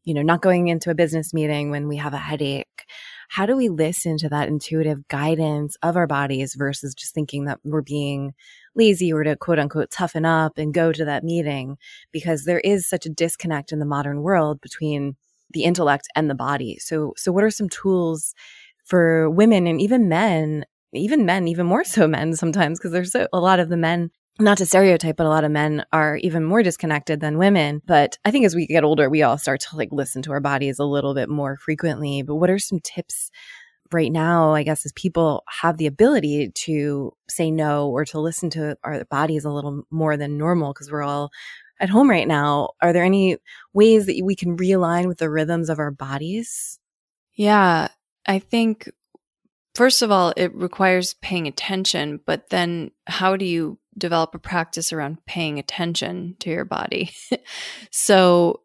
[0.03, 2.85] you know, not going into a business meeting when we have a headache.
[3.29, 7.59] How do we listen to that intuitive guidance of our bodies versus just thinking that
[7.63, 8.33] we're being
[8.75, 11.77] lazy or to quote unquote toughen up and go to that meeting?
[12.11, 15.15] Because there is such a disconnect in the modern world between
[15.51, 16.77] the intellect and the body.
[16.79, 18.35] So, so what are some tools
[18.85, 20.65] for women and even men,
[20.97, 24.11] even men, even more so men sometimes, because there's so, a lot of the men
[24.39, 27.81] not to stereotype, but a lot of men are even more disconnected than women.
[27.85, 30.41] But I think as we get older, we all start to like listen to our
[30.41, 32.21] bodies a little bit more frequently.
[32.21, 33.31] But what are some tips
[33.93, 38.49] right now, I guess, as people have the ability to say no or to listen
[38.51, 41.31] to our bodies a little more than normal because we're all
[41.79, 42.71] at home right now?
[42.81, 43.37] Are there any
[43.73, 46.79] ways that we can realign with the rhythms of our bodies?
[47.35, 47.89] Yeah,
[48.25, 48.89] I think
[49.75, 54.91] first of all, it requires paying attention, but then how do you develop a practice
[54.91, 57.11] around paying attention to your body?
[57.91, 58.61] so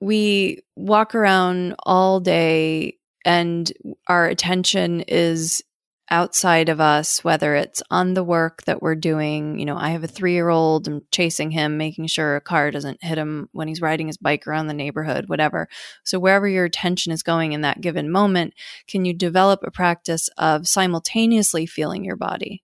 [0.00, 3.70] we walk around all day and
[4.08, 5.62] our attention is
[6.10, 9.58] outside of us, whether it's on the work that we're doing.
[9.58, 12.70] You know, I have a three year old, I'm chasing him, making sure a car
[12.70, 15.68] doesn't hit him when he's riding his bike around the neighborhood, whatever.
[16.04, 18.54] So, wherever your attention is going in that given moment,
[18.88, 22.62] can you develop a practice of simultaneously feeling your body?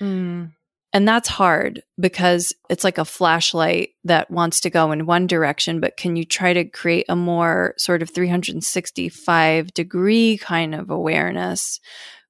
[0.00, 0.52] Mm.
[0.92, 5.80] And that's hard because it's like a flashlight that wants to go in one direction,
[5.80, 11.78] but can you try to create a more sort of 365 degree kind of awareness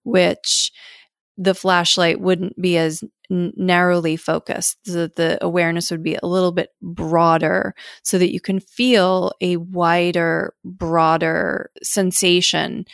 [0.02, 0.72] which
[1.36, 4.78] the flashlight wouldn't be as narrowly focused.
[4.84, 9.32] so that the awareness would be a little bit broader so that you can feel
[9.40, 12.86] a wider, broader sensation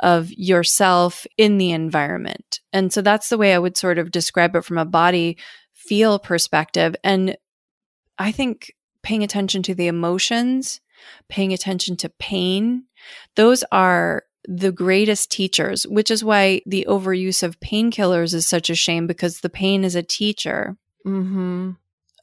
[0.00, 2.60] of yourself in the environment.
[2.72, 5.38] And so that's the way I would sort of describe it from a body
[5.72, 6.96] feel perspective.
[7.04, 7.36] And
[8.18, 8.72] I think
[9.02, 10.80] paying attention to the emotions,
[11.28, 12.84] paying attention to pain,
[13.36, 18.74] those are the greatest teachers, which is why the overuse of painkillers is such a
[18.74, 20.76] shame because the pain is a teacher.
[21.06, 21.72] Mm-hmm.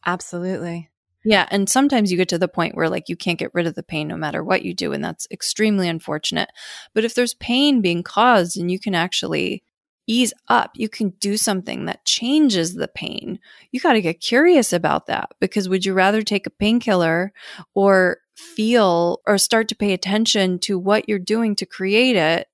[0.06, 0.90] Absolutely.
[1.26, 1.46] Yeah.
[1.52, 3.84] And sometimes you get to the point where like you can't get rid of the
[3.84, 4.94] pain no matter what you do.
[4.94, 6.50] And that's extremely unfortunate.
[6.94, 9.64] But if there's pain being caused and you can actually
[10.08, 13.40] ease up, you can do something that changes the pain.
[13.72, 17.34] You got to get curious about that because would you rather take a painkiller
[17.76, 22.48] or feel or start to pay attention to what you're doing to create it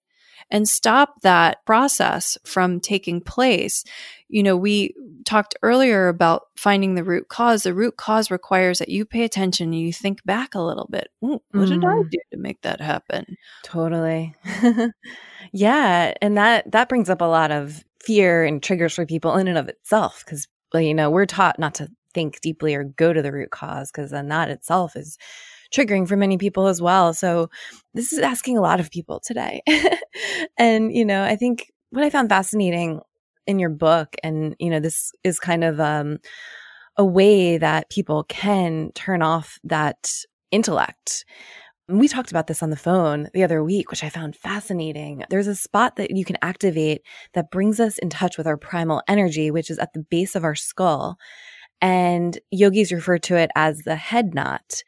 [0.49, 3.83] and stop that process from taking place.
[4.29, 4.93] You know, we
[5.25, 7.63] talked earlier about finding the root cause.
[7.63, 11.09] The root cause requires that you pay attention and you think back a little bit.
[11.19, 11.67] what mm.
[11.67, 12.09] did I mm.
[12.09, 13.37] do to make that happen?
[13.63, 14.35] Totally.
[15.51, 19.47] yeah, and that that brings up a lot of fear and triggers for people in
[19.47, 23.21] and of itself because you know, we're taught not to think deeply or go to
[23.21, 25.17] the root cause because then that itself is
[25.73, 27.13] triggering for many people as well.
[27.13, 27.49] So
[27.93, 29.61] this is asking a lot of people today.
[30.57, 33.01] and, you know, I think what I found fascinating
[33.47, 36.19] in your book, and, you know, this is kind of um,
[36.97, 40.11] a way that people can turn off that
[40.51, 41.25] intellect.
[41.89, 45.23] We talked about this on the phone the other week, which I found fascinating.
[45.29, 47.01] There's a spot that you can activate
[47.33, 50.45] that brings us in touch with our primal energy, which is at the base of
[50.45, 51.17] our skull.
[51.81, 54.83] And yogis refer to it as the head knot.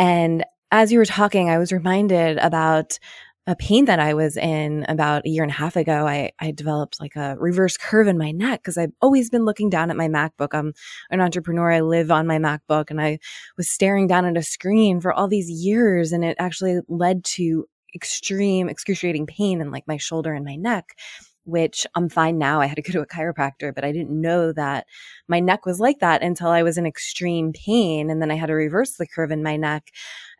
[0.00, 2.98] And as you were talking, I was reminded about
[3.46, 6.06] a pain that I was in about a year and a half ago.
[6.06, 9.68] I, I developed like a reverse curve in my neck because I've always been looking
[9.68, 10.54] down at my MacBook.
[10.54, 10.72] I'm
[11.10, 11.70] an entrepreneur.
[11.70, 13.18] I live on my MacBook and I
[13.58, 16.12] was staring down at a screen for all these years.
[16.12, 20.96] And it actually led to extreme, excruciating pain in like my shoulder and my neck
[21.44, 22.60] which I'm fine now.
[22.60, 24.86] I had to go to a chiropractor, but I didn't know that
[25.28, 28.10] my neck was like that until I was in extreme pain.
[28.10, 29.90] And then I had to reverse the curve in my neck.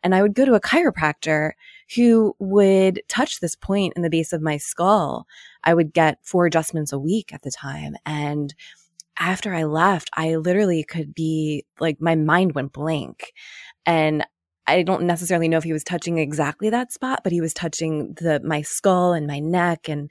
[0.03, 1.51] And I would go to a chiropractor
[1.95, 5.27] who would touch this point in the base of my skull.
[5.63, 7.95] I would get four adjustments a week at the time.
[8.05, 8.53] And
[9.19, 13.33] after I left, I literally could be like, my mind went blank.
[13.85, 14.25] And
[14.67, 18.13] I don't necessarily know if he was touching exactly that spot, but he was touching
[18.13, 20.09] the my skull and my neck and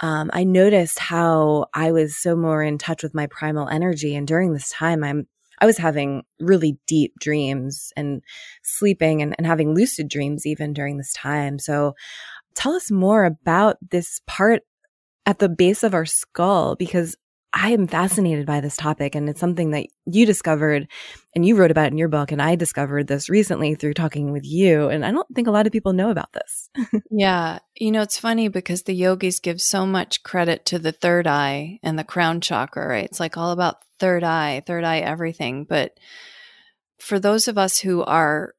[0.00, 4.14] um, I noticed how I was so more in touch with my primal energy.
[4.14, 5.26] And during this time, I'm
[5.60, 8.22] I was having really deep dreams and
[8.62, 11.58] sleeping and, and having lucid dreams even during this time.
[11.58, 11.94] So
[12.54, 14.62] tell us more about this part
[15.26, 17.16] at the base of our skull because
[17.52, 20.86] I am fascinated by this topic and it's something that you discovered
[21.34, 22.30] and you wrote about in your book.
[22.30, 24.88] And I discovered this recently through talking with you.
[24.88, 26.68] And I don't think a lot of people know about this.
[27.10, 27.60] yeah.
[27.74, 31.78] You know, it's funny because the yogis give so much credit to the third eye
[31.82, 33.06] and the crown chakra, right?
[33.06, 35.64] It's like all about third eye, third eye, everything.
[35.64, 35.92] But
[36.98, 38.54] for those of us who are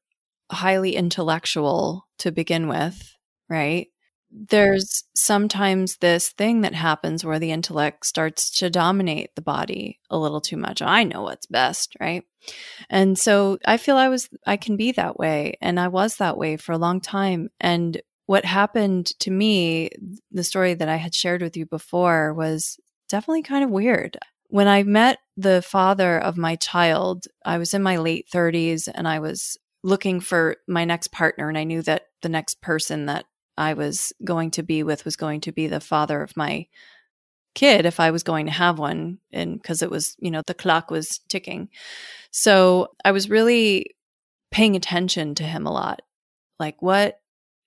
[0.50, 3.14] highly intellectual to begin with,
[3.48, 3.86] right?
[4.32, 10.18] There's sometimes this thing that happens where the intellect starts to dominate the body a
[10.18, 10.80] little too much.
[10.82, 12.22] I know what's best, right?
[12.88, 15.58] And so I feel I was, I can be that way.
[15.60, 17.50] And I was that way for a long time.
[17.60, 19.90] And what happened to me,
[20.30, 22.78] the story that I had shared with you before was
[23.08, 24.16] definitely kind of weird.
[24.46, 29.08] When I met the father of my child, I was in my late 30s and
[29.08, 31.48] I was looking for my next partner.
[31.48, 33.24] And I knew that the next person that
[33.60, 36.66] I was going to be with was going to be the father of my
[37.54, 40.54] kid if I was going to have one and because it was, you know, the
[40.54, 41.68] clock was ticking.
[42.30, 43.96] So I was really
[44.50, 46.00] paying attention to him a lot.
[46.58, 47.20] Like what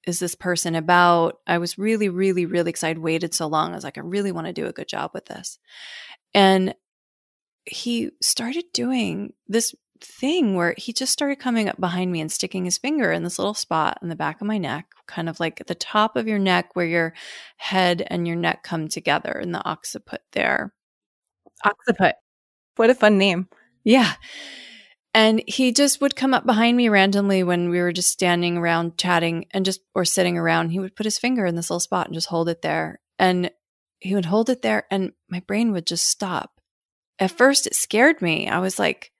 [0.07, 1.39] is this person about?
[1.45, 2.97] I was really, really, really excited.
[2.97, 3.71] Waited so long.
[3.71, 5.59] I was like, I really want to do a good job with this.
[6.33, 6.73] And
[7.65, 12.65] he started doing this thing where he just started coming up behind me and sticking
[12.65, 15.61] his finger in this little spot in the back of my neck, kind of like
[15.61, 17.13] at the top of your neck where your
[17.57, 20.73] head and your neck come together in the occiput there.
[21.65, 22.15] Occiput.
[22.75, 23.47] What a fun name.
[23.83, 24.13] Yeah.
[25.13, 28.97] And he just would come up behind me randomly when we were just standing around
[28.97, 30.69] chatting and just, or sitting around.
[30.69, 32.99] He would put his finger in this little spot and just hold it there.
[33.19, 33.51] And
[33.99, 36.59] he would hold it there and my brain would just stop.
[37.19, 38.49] At first, it scared me.
[38.49, 39.12] I was like,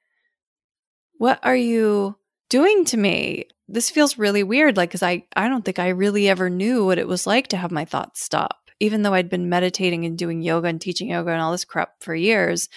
[1.18, 2.18] what are you
[2.50, 3.46] doing to me?
[3.68, 4.78] This feels really weird.
[4.78, 7.58] Like, cause I, I don't think I really ever knew what it was like to
[7.58, 8.70] have my thoughts stop.
[8.80, 12.02] Even though I'd been meditating and doing yoga and teaching yoga and all this crap
[12.02, 12.70] for years,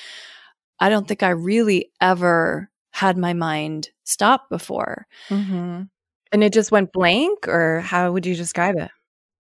[0.78, 5.06] I don't think I really ever had my mind stop before.
[5.28, 5.82] Mm-hmm.
[6.32, 8.90] And it just went blank, or how would you describe it?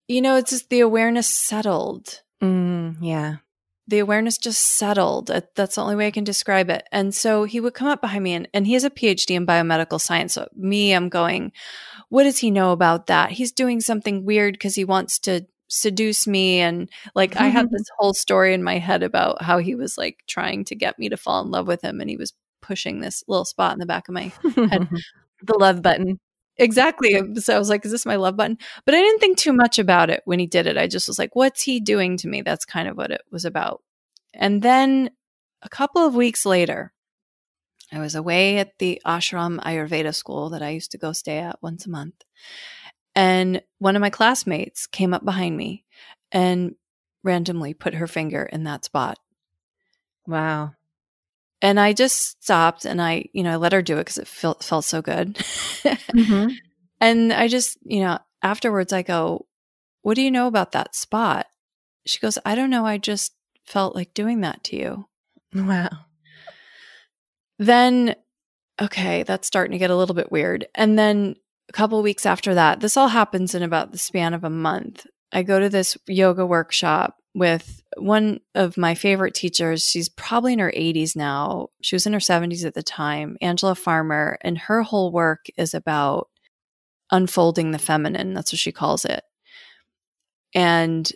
[0.07, 2.21] You know, it's just the awareness settled.
[2.41, 3.37] Mm, yeah
[3.87, 5.27] the awareness just settled.
[5.55, 6.87] That's the only way I can describe it.
[6.91, 9.45] And so he would come up behind me and, and he has a PhD in
[9.45, 10.33] biomedical science.
[10.33, 11.51] So me, I'm going,
[12.09, 13.31] what does he know about that?
[13.31, 16.59] He's doing something weird because he wants to seduce me.
[16.59, 20.19] And like, I had this whole story in my head about how he was like
[20.27, 21.99] trying to get me to fall in love with him.
[21.99, 24.87] And he was pushing this little spot in the back of my head.
[25.43, 26.19] the love button.
[26.57, 27.19] Exactly.
[27.35, 28.57] So I was like, is this my love button?
[28.85, 30.77] But I didn't think too much about it when he did it.
[30.77, 32.41] I just was like, what's he doing to me?
[32.41, 33.81] That's kind of what it was about.
[34.33, 35.09] And then
[35.61, 36.93] a couple of weeks later,
[37.91, 41.61] I was away at the ashram Ayurveda school that I used to go stay at
[41.61, 42.23] once a month.
[43.15, 45.85] And one of my classmates came up behind me
[46.31, 46.75] and
[47.23, 49.19] randomly put her finger in that spot.
[50.25, 50.73] Wow.
[51.63, 54.27] And I just stopped and I, you know, I let her do it because it
[54.27, 55.35] felt felt so good.
[55.35, 56.49] mm-hmm.
[56.99, 59.47] And I just, you know, afterwards I go,
[60.01, 61.47] What do you know about that spot?
[62.05, 62.85] She goes, I don't know.
[62.85, 63.33] I just
[63.65, 65.05] felt like doing that to you.
[65.55, 65.89] Wow.
[67.57, 68.15] Then,
[68.81, 70.67] okay, that's starting to get a little bit weird.
[70.75, 71.37] And then
[71.69, 75.07] a couple weeks after that, this all happens in about the span of a month.
[75.31, 79.83] I go to this yoga workshop with one of my favorite teachers.
[79.83, 81.69] She's probably in her 80s now.
[81.81, 85.73] She was in her 70s at the time, Angela Farmer, and her whole work is
[85.73, 86.29] about
[87.11, 88.33] unfolding the feminine.
[88.33, 89.23] That's what she calls it.
[90.53, 91.11] And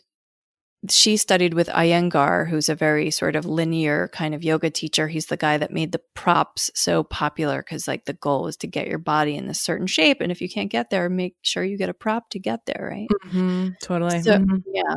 [0.89, 5.07] she studied with Iyengar, who's a very sort of linear kind of yoga teacher.
[5.07, 8.68] He's the guy that made the props so popular because, like, the goal is to
[8.68, 10.22] get your body in a certain shape.
[10.22, 12.89] And if you can't get there, make sure you get a prop to get there,
[12.91, 13.07] right?
[13.26, 14.22] Mm-hmm, totally.
[14.22, 14.57] So, mm-hmm.
[14.72, 14.95] yeah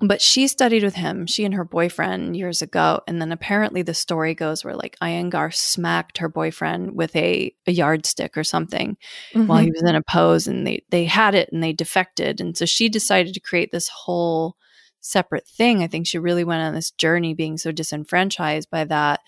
[0.00, 3.00] but she studied with him, she and her boyfriend years ago.
[3.08, 7.72] And then apparently the story goes where like Iyengar smacked her boyfriend with a, a
[7.72, 8.96] yardstick or something
[9.34, 9.48] mm-hmm.
[9.48, 12.40] while he was in a pose and they, they had it and they defected.
[12.40, 14.56] And so she decided to create this whole
[15.00, 15.82] separate thing.
[15.82, 19.20] I think she really went on this journey being so disenfranchised by that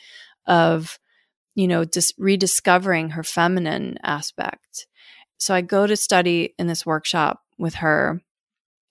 [0.47, 1.01] of,
[1.57, 4.87] you know, just rediscovering her feminine aspect.
[5.39, 8.21] So I go to study in this workshop with her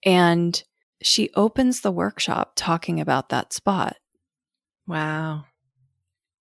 [0.03, 0.61] and
[1.01, 3.97] she opens the workshop talking about that spot.
[4.87, 5.45] Wow.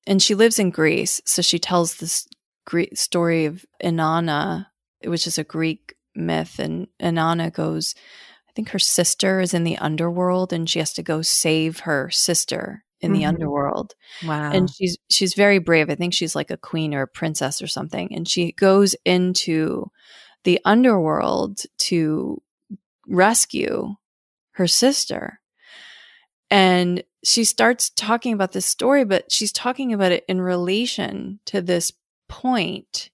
[0.06, 1.20] And she lives in Greece.
[1.24, 2.26] So she tells this
[2.64, 4.66] Greek story of Inanna,
[5.04, 6.58] which is a Greek myth.
[6.58, 7.94] And Inanna goes,
[8.48, 12.10] I think her sister is in the underworld and she has to go save her
[12.10, 13.20] sister in mm-hmm.
[13.20, 13.94] the underworld.
[14.24, 14.50] Wow.
[14.50, 15.90] And she's she's very brave.
[15.90, 18.12] I think she's like a queen or a princess or something.
[18.14, 19.90] And she goes into
[20.44, 22.42] the underworld to
[23.06, 23.94] rescue
[24.58, 25.40] her sister.
[26.50, 31.62] And she starts talking about this story, but she's talking about it in relation to
[31.62, 31.92] this
[32.28, 33.10] point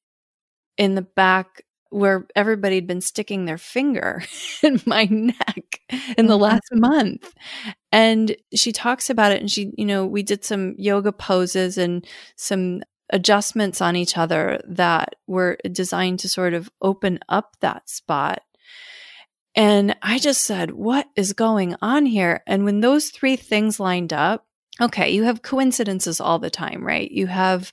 [0.77, 4.25] in the back where everybody had been sticking their finger
[4.63, 5.81] in my neck
[6.17, 6.43] in the mm-hmm.
[6.43, 7.33] last month.
[7.93, 12.07] And she talks about it and she, you know, we did some yoga poses and
[12.37, 18.41] some adjustments on each other that were designed to sort of open up that spot
[19.57, 22.43] and I just said, what is going on here?
[22.47, 24.47] And when those three things lined up,
[24.81, 27.11] okay, you have coincidences all the time, right?
[27.11, 27.73] You have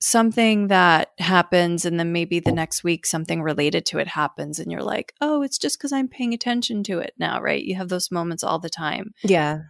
[0.00, 4.70] something that happens and then maybe the next week something related to it happens and
[4.70, 7.62] you're like, "Oh, it's just cuz I'm paying attention to it now," right?
[7.64, 9.12] You have those moments all the time.
[9.22, 9.60] Yeah.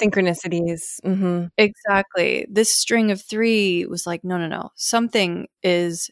[0.00, 1.00] Synchronicities.
[1.04, 1.46] Mm-hmm.
[1.56, 2.46] Exactly.
[2.50, 4.70] This string of 3 was like, "No, no, no.
[4.74, 6.10] Something is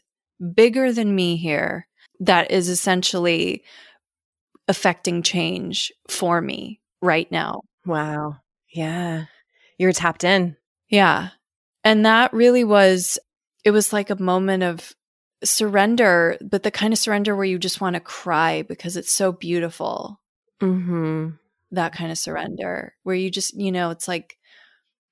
[0.55, 1.87] bigger than me here
[2.21, 3.63] that is essentially
[4.67, 7.61] affecting change for me right now.
[7.85, 8.37] Wow.
[8.73, 9.25] Yeah.
[9.77, 10.55] You're tapped in.
[10.89, 11.29] Yeah.
[11.83, 13.19] And that really was,
[13.63, 14.93] it was like a moment of
[15.43, 19.31] surrender, but the kind of surrender where you just want to cry because it's so
[19.31, 20.21] beautiful.
[20.61, 21.31] Mm-hmm.
[21.71, 24.37] That kind of surrender where you just, you know, it's like,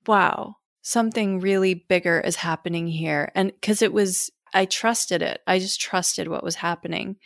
[0.08, 3.32] wow, something really bigger is happening here.
[3.36, 5.41] And because it was, I trusted it.
[5.45, 7.18] I just trusted what was happening.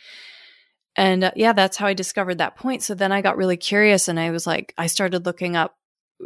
[0.96, 2.82] And uh, yeah, that's how I discovered that point.
[2.82, 5.76] So then I got really curious and I was like, I started looking up.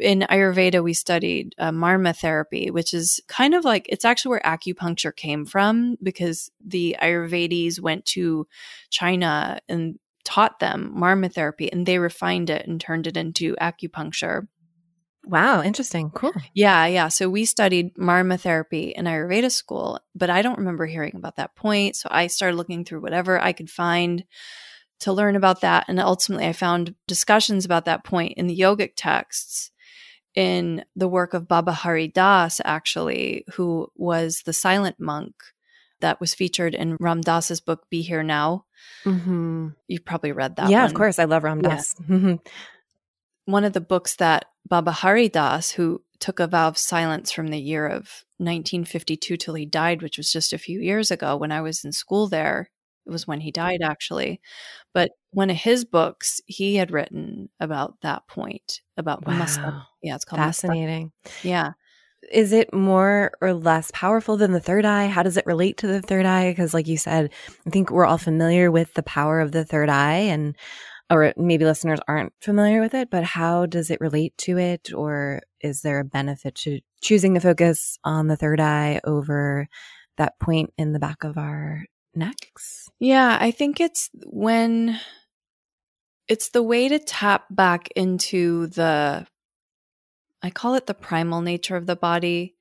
[0.00, 4.42] In Ayurveda, we studied uh, marma therapy, which is kind of like it's actually where
[4.44, 8.46] acupuncture came from because the Ayurvedis went to
[8.90, 14.46] China and taught them marma therapy and they refined it and turned it into acupuncture.
[15.24, 16.10] Wow, interesting.
[16.10, 16.32] Cool.
[16.54, 17.08] Yeah, yeah.
[17.08, 21.54] So we studied marma therapy in Ayurveda school, but I don't remember hearing about that
[21.54, 21.96] point.
[21.96, 24.24] So I started looking through whatever I could find
[25.00, 25.86] to learn about that.
[25.88, 29.70] And ultimately, I found discussions about that point in the yogic texts
[30.34, 35.34] in the work of Baba Hari Das, actually, who was the silent monk
[36.00, 38.64] that was featured in Ram Dass's book, Be Here Now.
[39.04, 39.68] Mm-hmm.
[39.86, 40.70] You've probably read that.
[40.70, 40.90] Yeah, one.
[40.90, 41.18] of course.
[41.18, 41.94] I love Ram Dass.
[42.08, 42.36] Yeah.
[43.52, 47.48] One of the books that Baba Hari Das, who took a vow of silence from
[47.48, 51.50] the year of 1952 till he died, which was just a few years ago when
[51.52, 52.70] I was in school there.
[53.06, 53.62] It was when he mm-hmm.
[53.62, 54.40] died, actually.
[54.92, 59.82] But one of his books, he had written about that point about wow.
[60.02, 61.12] Yeah, it's called fascinating.
[61.42, 61.72] Yeah.
[62.30, 65.06] Is it more or less powerful than the third eye?
[65.06, 66.50] How does it relate to the third eye?
[66.50, 67.30] Because, like you said,
[67.66, 70.54] I think we're all familiar with the power of the third eye and
[71.10, 74.92] or maybe listeners aren't familiar with it, but how does it relate to it?
[74.94, 79.68] Or is there a benefit to choosing to focus on the third eye over
[80.16, 81.84] that point in the back of our
[82.14, 82.88] necks?
[83.00, 85.00] Yeah, I think it's when
[86.28, 89.26] it's the way to tap back into the,
[90.42, 92.54] I call it the primal nature of the body,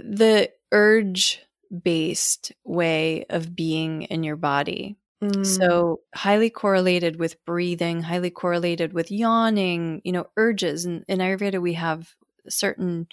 [0.00, 1.40] the urge
[1.82, 4.96] based way of being in your body.
[5.22, 5.44] Mm.
[5.44, 10.84] So, highly correlated with breathing, highly correlated with yawning, you know, urges.
[10.84, 12.14] And in Ayurveda, we have
[12.48, 13.08] certain,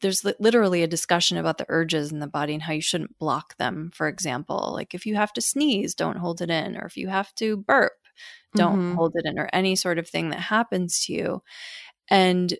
[0.00, 3.18] there's li- literally a discussion about the urges in the body and how you shouldn't
[3.18, 3.90] block them.
[3.94, 7.08] For example, like if you have to sneeze, don't hold it in, or if you
[7.08, 7.92] have to burp,
[8.54, 8.94] don't mm-hmm.
[8.94, 11.42] hold it in, or any sort of thing that happens to you.
[12.08, 12.54] And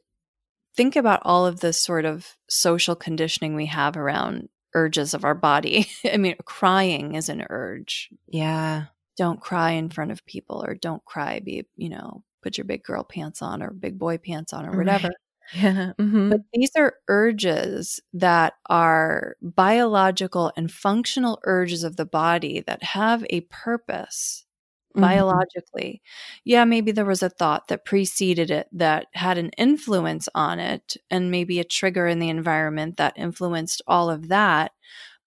[0.77, 5.35] think about all of this sort of social conditioning we have around urges of our
[5.35, 5.87] body.
[6.13, 8.11] I mean, crying is an urge.
[8.29, 8.87] Yeah.
[9.17, 12.83] Don't cry in front of people or don't cry, be, you know, put your big
[12.83, 15.09] girl pants on or big boy pants on or whatever.
[15.09, 15.17] Right.
[15.55, 15.93] Yeah.
[15.99, 16.31] Mm-hmm.
[16.31, 23.27] But these are urges that are biological and functional urges of the body that have
[23.29, 24.47] a purpose
[24.93, 25.01] mm-hmm.
[25.01, 26.03] biologically.
[26.45, 30.97] Yeah, maybe there was a thought that preceded it that had an influence on it,
[31.11, 34.73] and maybe a trigger in the environment that influenced all of that.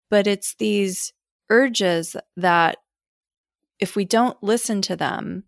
[0.10, 1.14] But it's these
[1.50, 2.78] urges that,
[3.80, 5.44] if we don't listen to them,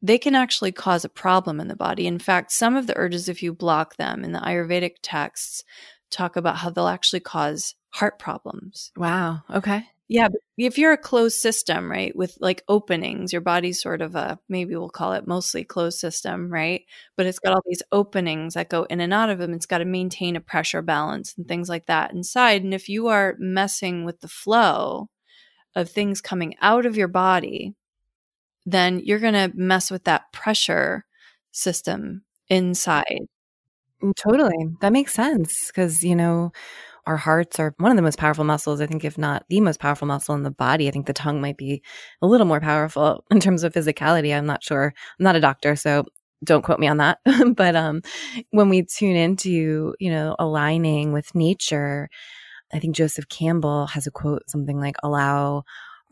[0.00, 2.06] they can actually cause a problem in the body.
[2.06, 5.64] In fact, some of the urges, if you block them in the Ayurvedic texts,
[6.10, 8.92] talk about how they'll actually cause heart problems.
[8.96, 9.42] Wow.
[9.52, 9.86] Okay.
[10.10, 14.38] Yeah, if you're a closed system, right, with like openings, your body's sort of a
[14.48, 16.82] maybe we'll call it mostly closed system, right?
[17.16, 19.52] But it's got all these openings that go in and out of them.
[19.52, 22.64] It's got to maintain a pressure balance and things like that inside.
[22.64, 25.10] And if you are messing with the flow
[25.76, 27.74] of things coming out of your body,
[28.66, 31.04] then you're going to mess with that pressure
[31.52, 33.26] system inside.
[34.02, 34.68] Mm, totally.
[34.80, 36.52] That makes sense because, you know,
[37.08, 39.80] our hearts are one of the most powerful muscles, I think, if not the most
[39.80, 40.88] powerful muscle in the body.
[40.88, 41.82] I think the tongue might be
[42.20, 44.36] a little more powerful in terms of physicality.
[44.36, 44.92] I'm not sure.
[45.18, 46.04] I'm not a doctor, so
[46.44, 47.18] don't quote me on that.
[47.56, 48.02] but um,
[48.50, 52.10] when we tune into, you know, aligning with nature,
[52.74, 55.62] I think Joseph Campbell has a quote, something like, allow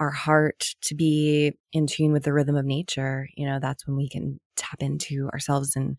[0.00, 3.28] our heart to be in tune with the rhythm of nature.
[3.36, 5.98] You know, that's when we can tap into ourselves and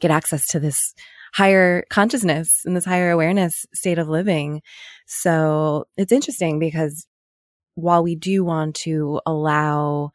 [0.00, 0.94] get access to this
[1.32, 4.62] higher consciousness and this higher awareness state of living.
[5.06, 7.06] So it's interesting because
[7.74, 10.12] while we do want to allow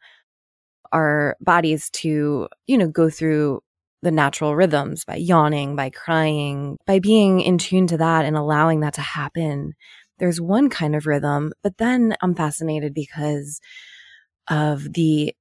[0.92, 3.60] our bodies to, you know, go through
[4.02, 8.80] the natural rhythms by yawning, by crying, by being in tune to that and allowing
[8.80, 9.74] that to happen.
[10.18, 13.60] There's one kind of rhythm, but then I'm fascinated because
[14.48, 15.34] of the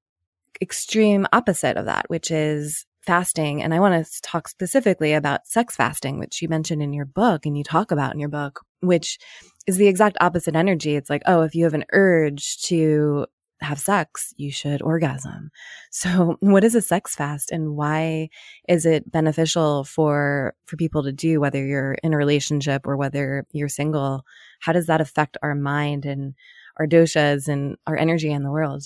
[0.61, 3.63] extreme opposite of that, which is fasting.
[3.63, 7.45] And I want to talk specifically about sex fasting, which you mentioned in your book
[7.45, 9.17] and you talk about in your book, which
[9.65, 10.95] is the exact opposite energy.
[10.95, 13.25] It's like, oh, if you have an urge to
[13.61, 15.49] have sex, you should orgasm.
[15.89, 18.29] So, what is a sex fast and why
[18.67, 23.47] is it beneficial for for people to do whether you're in a relationship or whether
[23.51, 24.23] you're single?
[24.59, 26.35] How does that affect our mind and
[26.77, 28.83] our doshas and our energy in the world?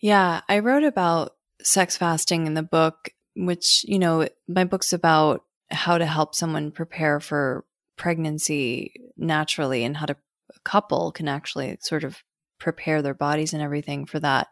[0.00, 5.44] Yeah, I wrote about sex fasting in the book which, you know, my book's about
[5.70, 7.64] how to help someone prepare for
[7.96, 10.16] pregnancy naturally and how to
[10.54, 12.22] a couple can actually sort of
[12.58, 14.48] prepare their bodies and everything for that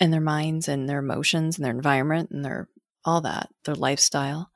[0.00, 2.68] and their minds and their emotions and their environment and their
[3.04, 4.50] all that, their lifestyle.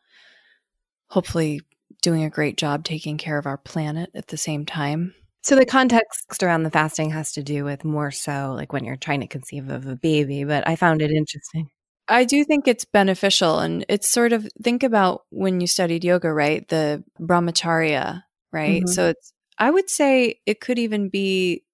[1.09, 1.63] Hopefully
[2.03, 5.15] doing a great job taking care of our planet at the same time.
[5.43, 8.97] So the context around the fasting has to do with more so like when you're
[8.97, 11.71] trying to conceive of a baby, but I found it interesting.
[12.09, 16.33] I do think it's beneficial and it's sort of think about when you studied yoga,
[16.33, 16.67] right?
[16.69, 18.23] The brahmacharya,
[18.53, 18.83] right?
[18.83, 18.93] Mm-hmm.
[18.93, 21.65] So it's I would say it could even be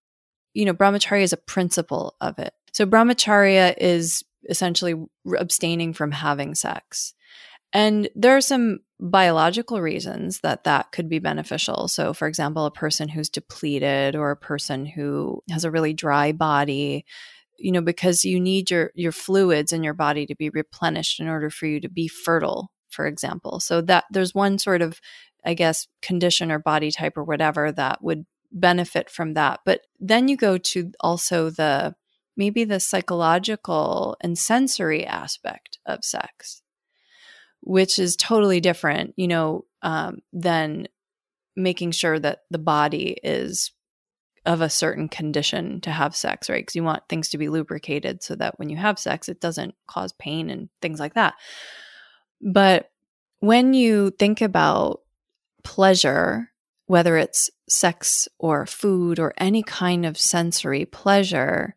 [0.55, 2.53] you know, brahmacharya is a principle of it.
[2.73, 4.95] So brahmacharya is essentially
[5.39, 7.15] abstaining from having sex.
[7.73, 11.87] And there are some biological reasons that that could be beneficial.
[11.87, 16.33] So, for example, a person who's depleted or a person who has a really dry
[16.33, 17.05] body,
[17.59, 21.29] you know, because you need your your fluids in your body to be replenished in
[21.29, 23.61] order for you to be fertile, for example.
[23.61, 25.01] So that there's one sort of
[25.45, 29.61] I guess condition or body type or whatever that would benefit from that.
[29.65, 31.95] But then you go to also the
[32.37, 36.63] maybe the psychological and sensory aspect of sex
[37.61, 40.89] which is totally different, you know, um, than
[41.57, 43.73] making sure that the body is
[44.47, 46.63] of a certain condition to have sex, right?
[46.63, 49.75] Because you want things to be lubricated so that when you have sex, it doesn't
[49.87, 51.35] cause pain and things like that.
[52.41, 52.91] But
[53.41, 55.01] when you think about
[55.65, 56.51] pleasure,
[56.87, 61.75] whether it's sex or food or any kind of sensory pleasure,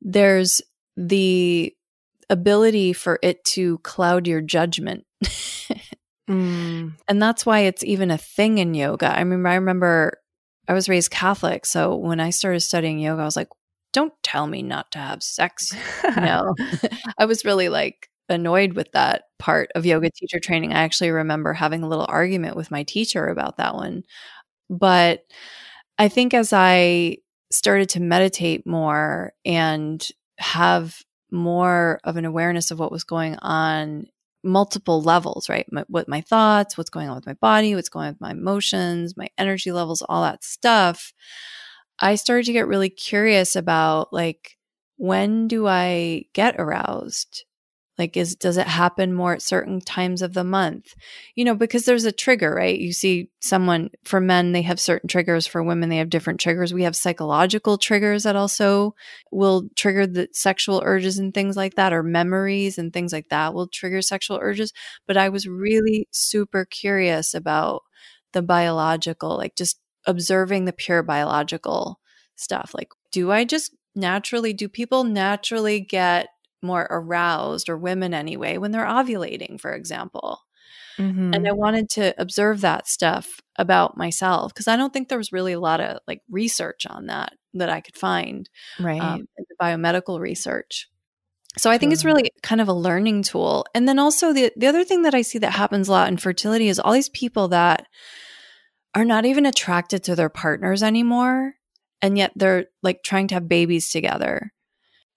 [0.00, 0.62] there's
[0.96, 1.74] the
[2.30, 5.04] ability for it to cloud your judgment.
[6.28, 6.92] mm.
[7.08, 9.16] And that's why it's even a thing in yoga.
[9.16, 10.18] I mean, I remember
[10.68, 11.66] I was raised Catholic.
[11.66, 13.48] So when I started studying yoga, I was like,
[13.92, 15.72] don't tell me not to have sex.
[16.16, 16.54] no,
[17.18, 20.72] I was really like annoyed with that part of yoga teacher training.
[20.72, 24.02] I actually remember having a little argument with my teacher about that one.
[24.70, 25.24] But
[25.98, 27.18] I think as I
[27.50, 30.06] started to meditate more and
[30.38, 34.06] have more of an awareness of what was going on
[34.44, 35.66] multiple levels right?
[35.72, 38.32] My, what my thoughts what's going on with my body what's going on with my
[38.32, 41.12] emotions my energy levels all that stuff.
[42.00, 44.56] I started to get really curious about like
[44.96, 47.44] when do i get aroused
[47.98, 50.94] like is does it happen more at certain times of the month?
[51.36, 52.78] You know, because there's a trigger, right?
[52.78, 56.74] You see someone for men they have certain triggers, for women they have different triggers.
[56.74, 58.94] We have psychological triggers that also
[59.30, 63.54] will trigger the sexual urges and things like that or memories and things like that
[63.54, 64.72] will trigger sexual urges,
[65.06, 67.82] but I was really super curious about
[68.32, 72.00] the biological, like just observing the pure biological
[72.36, 72.72] stuff.
[72.74, 76.28] Like do I just naturally do people naturally get
[76.64, 80.40] more aroused, or women anyway, when they're ovulating, for example.
[80.98, 81.34] Mm-hmm.
[81.34, 85.32] And I wanted to observe that stuff about myself because I don't think there was
[85.32, 88.48] really a lot of like research on that that I could find,
[88.78, 89.00] right?
[89.00, 90.88] Um, the biomedical research.
[91.56, 93.64] So I think it's really kind of a learning tool.
[93.74, 96.16] And then also the the other thing that I see that happens a lot in
[96.16, 97.86] fertility is all these people that
[98.94, 101.54] are not even attracted to their partners anymore
[102.04, 104.52] and yet they're like trying to have babies together.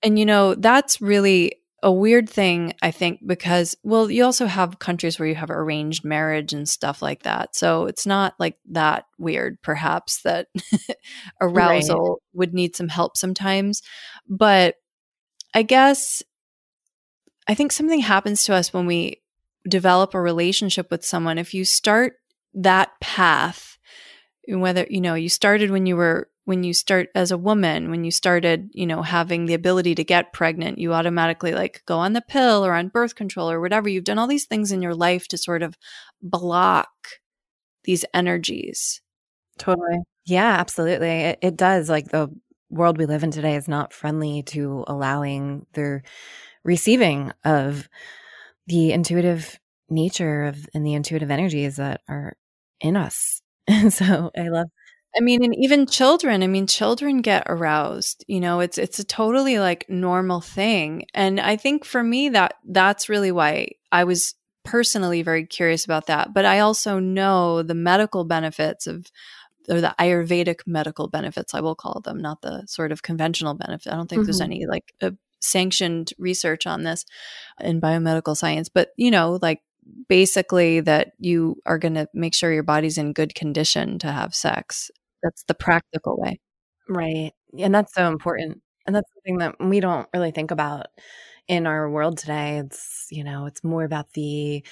[0.03, 4.79] And, you know, that's really a weird thing, I think, because, well, you also have
[4.79, 7.55] countries where you have arranged marriage and stuff like that.
[7.55, 10.47] So it's not like that weird, perhaps, that
[11.41, 12.17] arousal right.
[12.33, 13.81] would need some help sometimes.
[14.27, 14.75] But
[15.53, 16.23] I guess
[17.47, 19.21] I think something happens to us when we
[19.67, 21.37] develop a relationship with someone.
[21.37, 22.13] If you start
[22.53, 23.77] that path,
[24.47, 28.05] whether, you know, you started when you were when you start as a woman, when
[28.05, 32.13] you started, you know, having the ability to get pregnant, you automatically like go on
[32.13, 33.89] the pill or on birth control or whatever.
[33.89, 35.75] You've done all these things in your life to sort of
[36.21, 36.87] block
[37.83, 39.01] these energies.
[39.57, 39.97] Totally.
[40.25, 41.09] Yeah, absolutely.
[41.09, 41.89] It, it does.
[41.89, 42.29] Like the
[42.69, 46.01] world we live in today is not friendly to allowing the
[46.63, 47.89] receiving of
[48.67, 52.37] the intuitive nature of and the intuitive energies that are
[52.79, 53.41] in us.
[53.67, 54.67] And so I love
[55.17, 59.03] I mean, and even children, I mean, children get aroused, you know, it's, it's a
[59.03, 61.05] totally like normal thing.
[61.13, 66.07] And I think for me that that's really why I was personally very curious about
[66.07, 66.33] that.
[66.33, 69.07] But I also know the medical benefits of,
[69.69, 73.91] or the Ayurvedic medical benefits, I will call them, not the sort of conventional benefit.
[73.91, 74.27] I don't think mm-hmm.
[74.27, 74.93] there's any like
[75.39, 77.05] sanctioned research on this
[77.59, 79.61] in biomedical science, but you know, like
[80.09, 84.35] basically that you are going to make sure your body's in good condition to have
[84.35, 84.91] sex
[85.23, 86.39] that's the practical way.
[86.89, 87.31] Right.
[87.57, 88.61] And that's so important.
[88.85, 90.87] And that's something that we don't really think about
[91.47, 92.57] in our world today.
[92.59, 94.63] It's, you know, it's more about the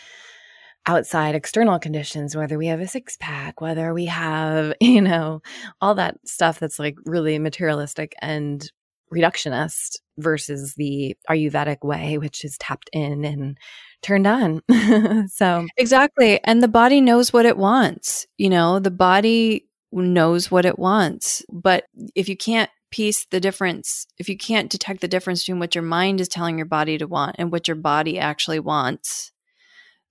[0.88, 5.42] outside external conditions, whether we have a six pack, whether we have, you know,
[5.82, 8.72] all that stuff that's like really materialistic and
[9.14, 13.58] reductionist versus the Ayurvedic way, which is tapped in and
[14.02, 14.62] turned on.
[15.28, 16.40] so, exactly.
[16.44, 18.26] And the body knows what it wants.
[18.38, 19.68] You know, the body
[20.04, 21.44] knows what it wants.
[21.52, 21.86] But
[22.16, 25.84] if you can't piece the difference, if you can't detect the difference between what your
[25.84, 29.32] mind is telling your body to want and what your body actually wants,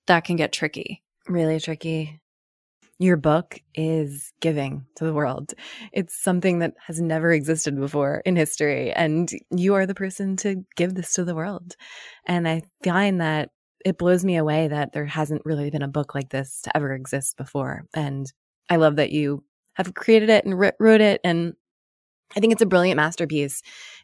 [0.07, 1.03] that can get tricky.
[1.29, 2.21] Really tricky.
[2.99, 5.53] Your book is giving to the world.
[5.93, 8.93] It's something that has never existed before in history.
[8.93, 11.75] And you are the person to give this to the world.
[12.27, 13.51] And I find that
[13.85, 16.93] it blows me away that there hasn't really been a book like this to ever
[16.93, 17.85] exist before.
[17.95, 18.33] And
[18.71, 19.43] I love that you
[19.75, 21.21] have created it and wrote it.
[21.25, 21.55] And
[22.37, 23.63] I think it's a brilliant masterpiece.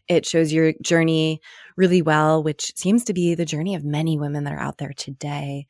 [0.08, 1.40] It shows your journey
[1.76, 4.92] really well, which seems to be the journey of many women that are out there
[4.96, 5.66] today.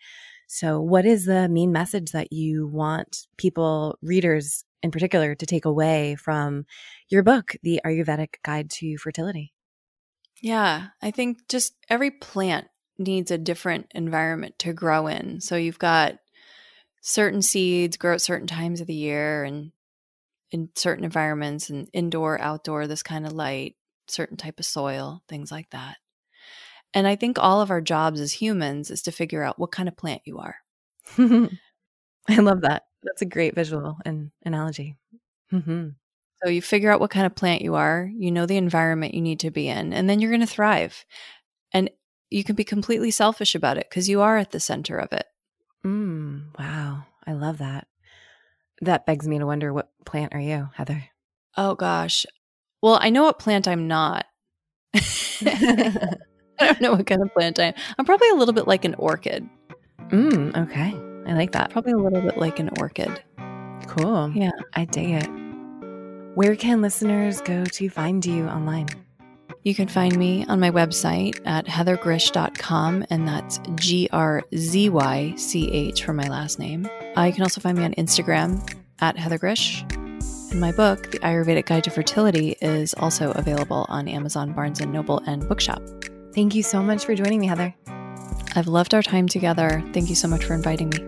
[0.46, 5.64] So, what is the main message that you want people, readers in particular, to take
[5.64, 6.64] away from
[7.08, 9.52] your book, The Ayurvedic Guide to Fertility?
[10.42, 12.66] Yeah, I think just every plant
[12.98, 15.40] needs a different environment to grow in.
[15.40, 16.16] So, you've got
[17.00, 19.70] certain seeds grow at certain times of the year and
[20.52, 23.76] in certain environments and indoor, outdoor, this kind of light,
[24.08, 25.96] certain type of soil, things like that.
[26.92, 29.88] And I think all of our jobs as humans is to figure out what kind
[29.88, 30.56] of plant you are.
[31.18, 32.84] I love that.
[33.02, 34.96] That's a great visual and analogy.
[35.52, 35.88] Mm-hmm.
[36.42, 39.20] So you figure out what kind of plant you are, you know the environment you
[39.20, 41.04] need to be in, and then you're going to thrive.
[41.72, 41.90] And
[42.30, 45.26] you can be completely selfish about it because you are at the center of it.
[45.84, 47.04] Mm, wow.
[47.26, 47.86] I love that.
[48.80, 51.04] That begs me to wonder what plant are you, Heather?
[51.56, 52.26] Oh gosh.
[52.82, 54.26] Well, I know what plant I'm not.
[54.94, 56.16] I
[56.58, 57.74] don't know what kind of plant I am.
[57.98, 59.48] I'm probably a little bit like an orchid.
[60.08, 60.94] Mm, okay.
[61.30, 61.70] I like that.
[61.70, 63.22] Probably a little bit like an orchid.
[63.86, 64.32] Cool.
[64.34, 64.50] Yeah.
[64.74, 65.28] I dig it.
[66.34, 68.88] Where can listeners go to find you online?
[69.62, 75.34] You can find me on my website at heathergrzych.com, and that's G R Z Y
[75.36, 76.88] C H for my last name.
[77.16, 78.66] Uh, you can also find me on Instagram
[79.00, 79.82] at heathergrzych.
[80.50, 84.92] And my book, The Ayurvedic Guide to Fertility, is also available on Amazon, Barnes and
[84.92, 85.82] Noble, and Bookshop.
[86.34, 87.74] Thank you so much for joining me, Heather.
[88.56, 89.84] I've loved our time together.
[89.92, 90.98] Thank you so much for inviting me.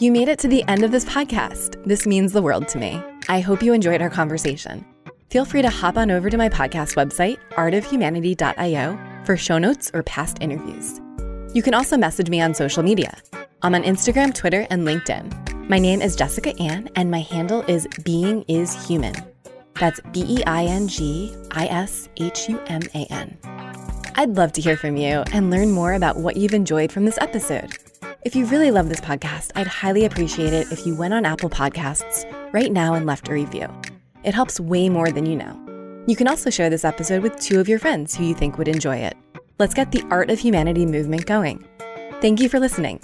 [0.00, 1.82] You made it to the end of this podcast.
[1.84, 3.00] This means the world to me.
[3.28, 4.84] I hope you enjoyed our conversation.
[5.30, 10.02] Feel free to hop on over to my podcast website, artofhumanity.io, for show notes or
[10.02, 11.02] past interviews.
[11.54, 13.14] You can also message me on social media.
[13.60, 15.68] I'm on Instagram, Twitter, and LinkedIn.
[15.68, 19.14] My name is Jessica Ann, and my handle is Being is Human.
[19.78, 23.36] That's B E I N G I S H U M A N.
[24.14, 27.18] I'd love to hear from you and learn more about what you've enjoyed from this
[27.20, 27.76] episode.
[28.22, 31.50] If you really love this podcast, I'd highly appreciate it if you went on Apple
[31.50, 32.24] Podcasts
[32.54, 33.68] right now and left a review.
[34.28, 36.04] It helps way more than you know.
[36.06, 38.68] You can also share this episode with two of your friends who you think would
[38.68, 39.16] enjoy it.
[39.58, 41.66] Let's get the Art of Humanity movement going.
[42.20, 43.00] Thank you for listening.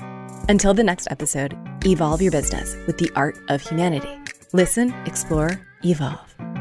[0.51, 1.57] Until the next episode,
[1.87, 4.19] evolve your business with the art of humanity.
[4.53, 6.54] Listen, explore, evolve.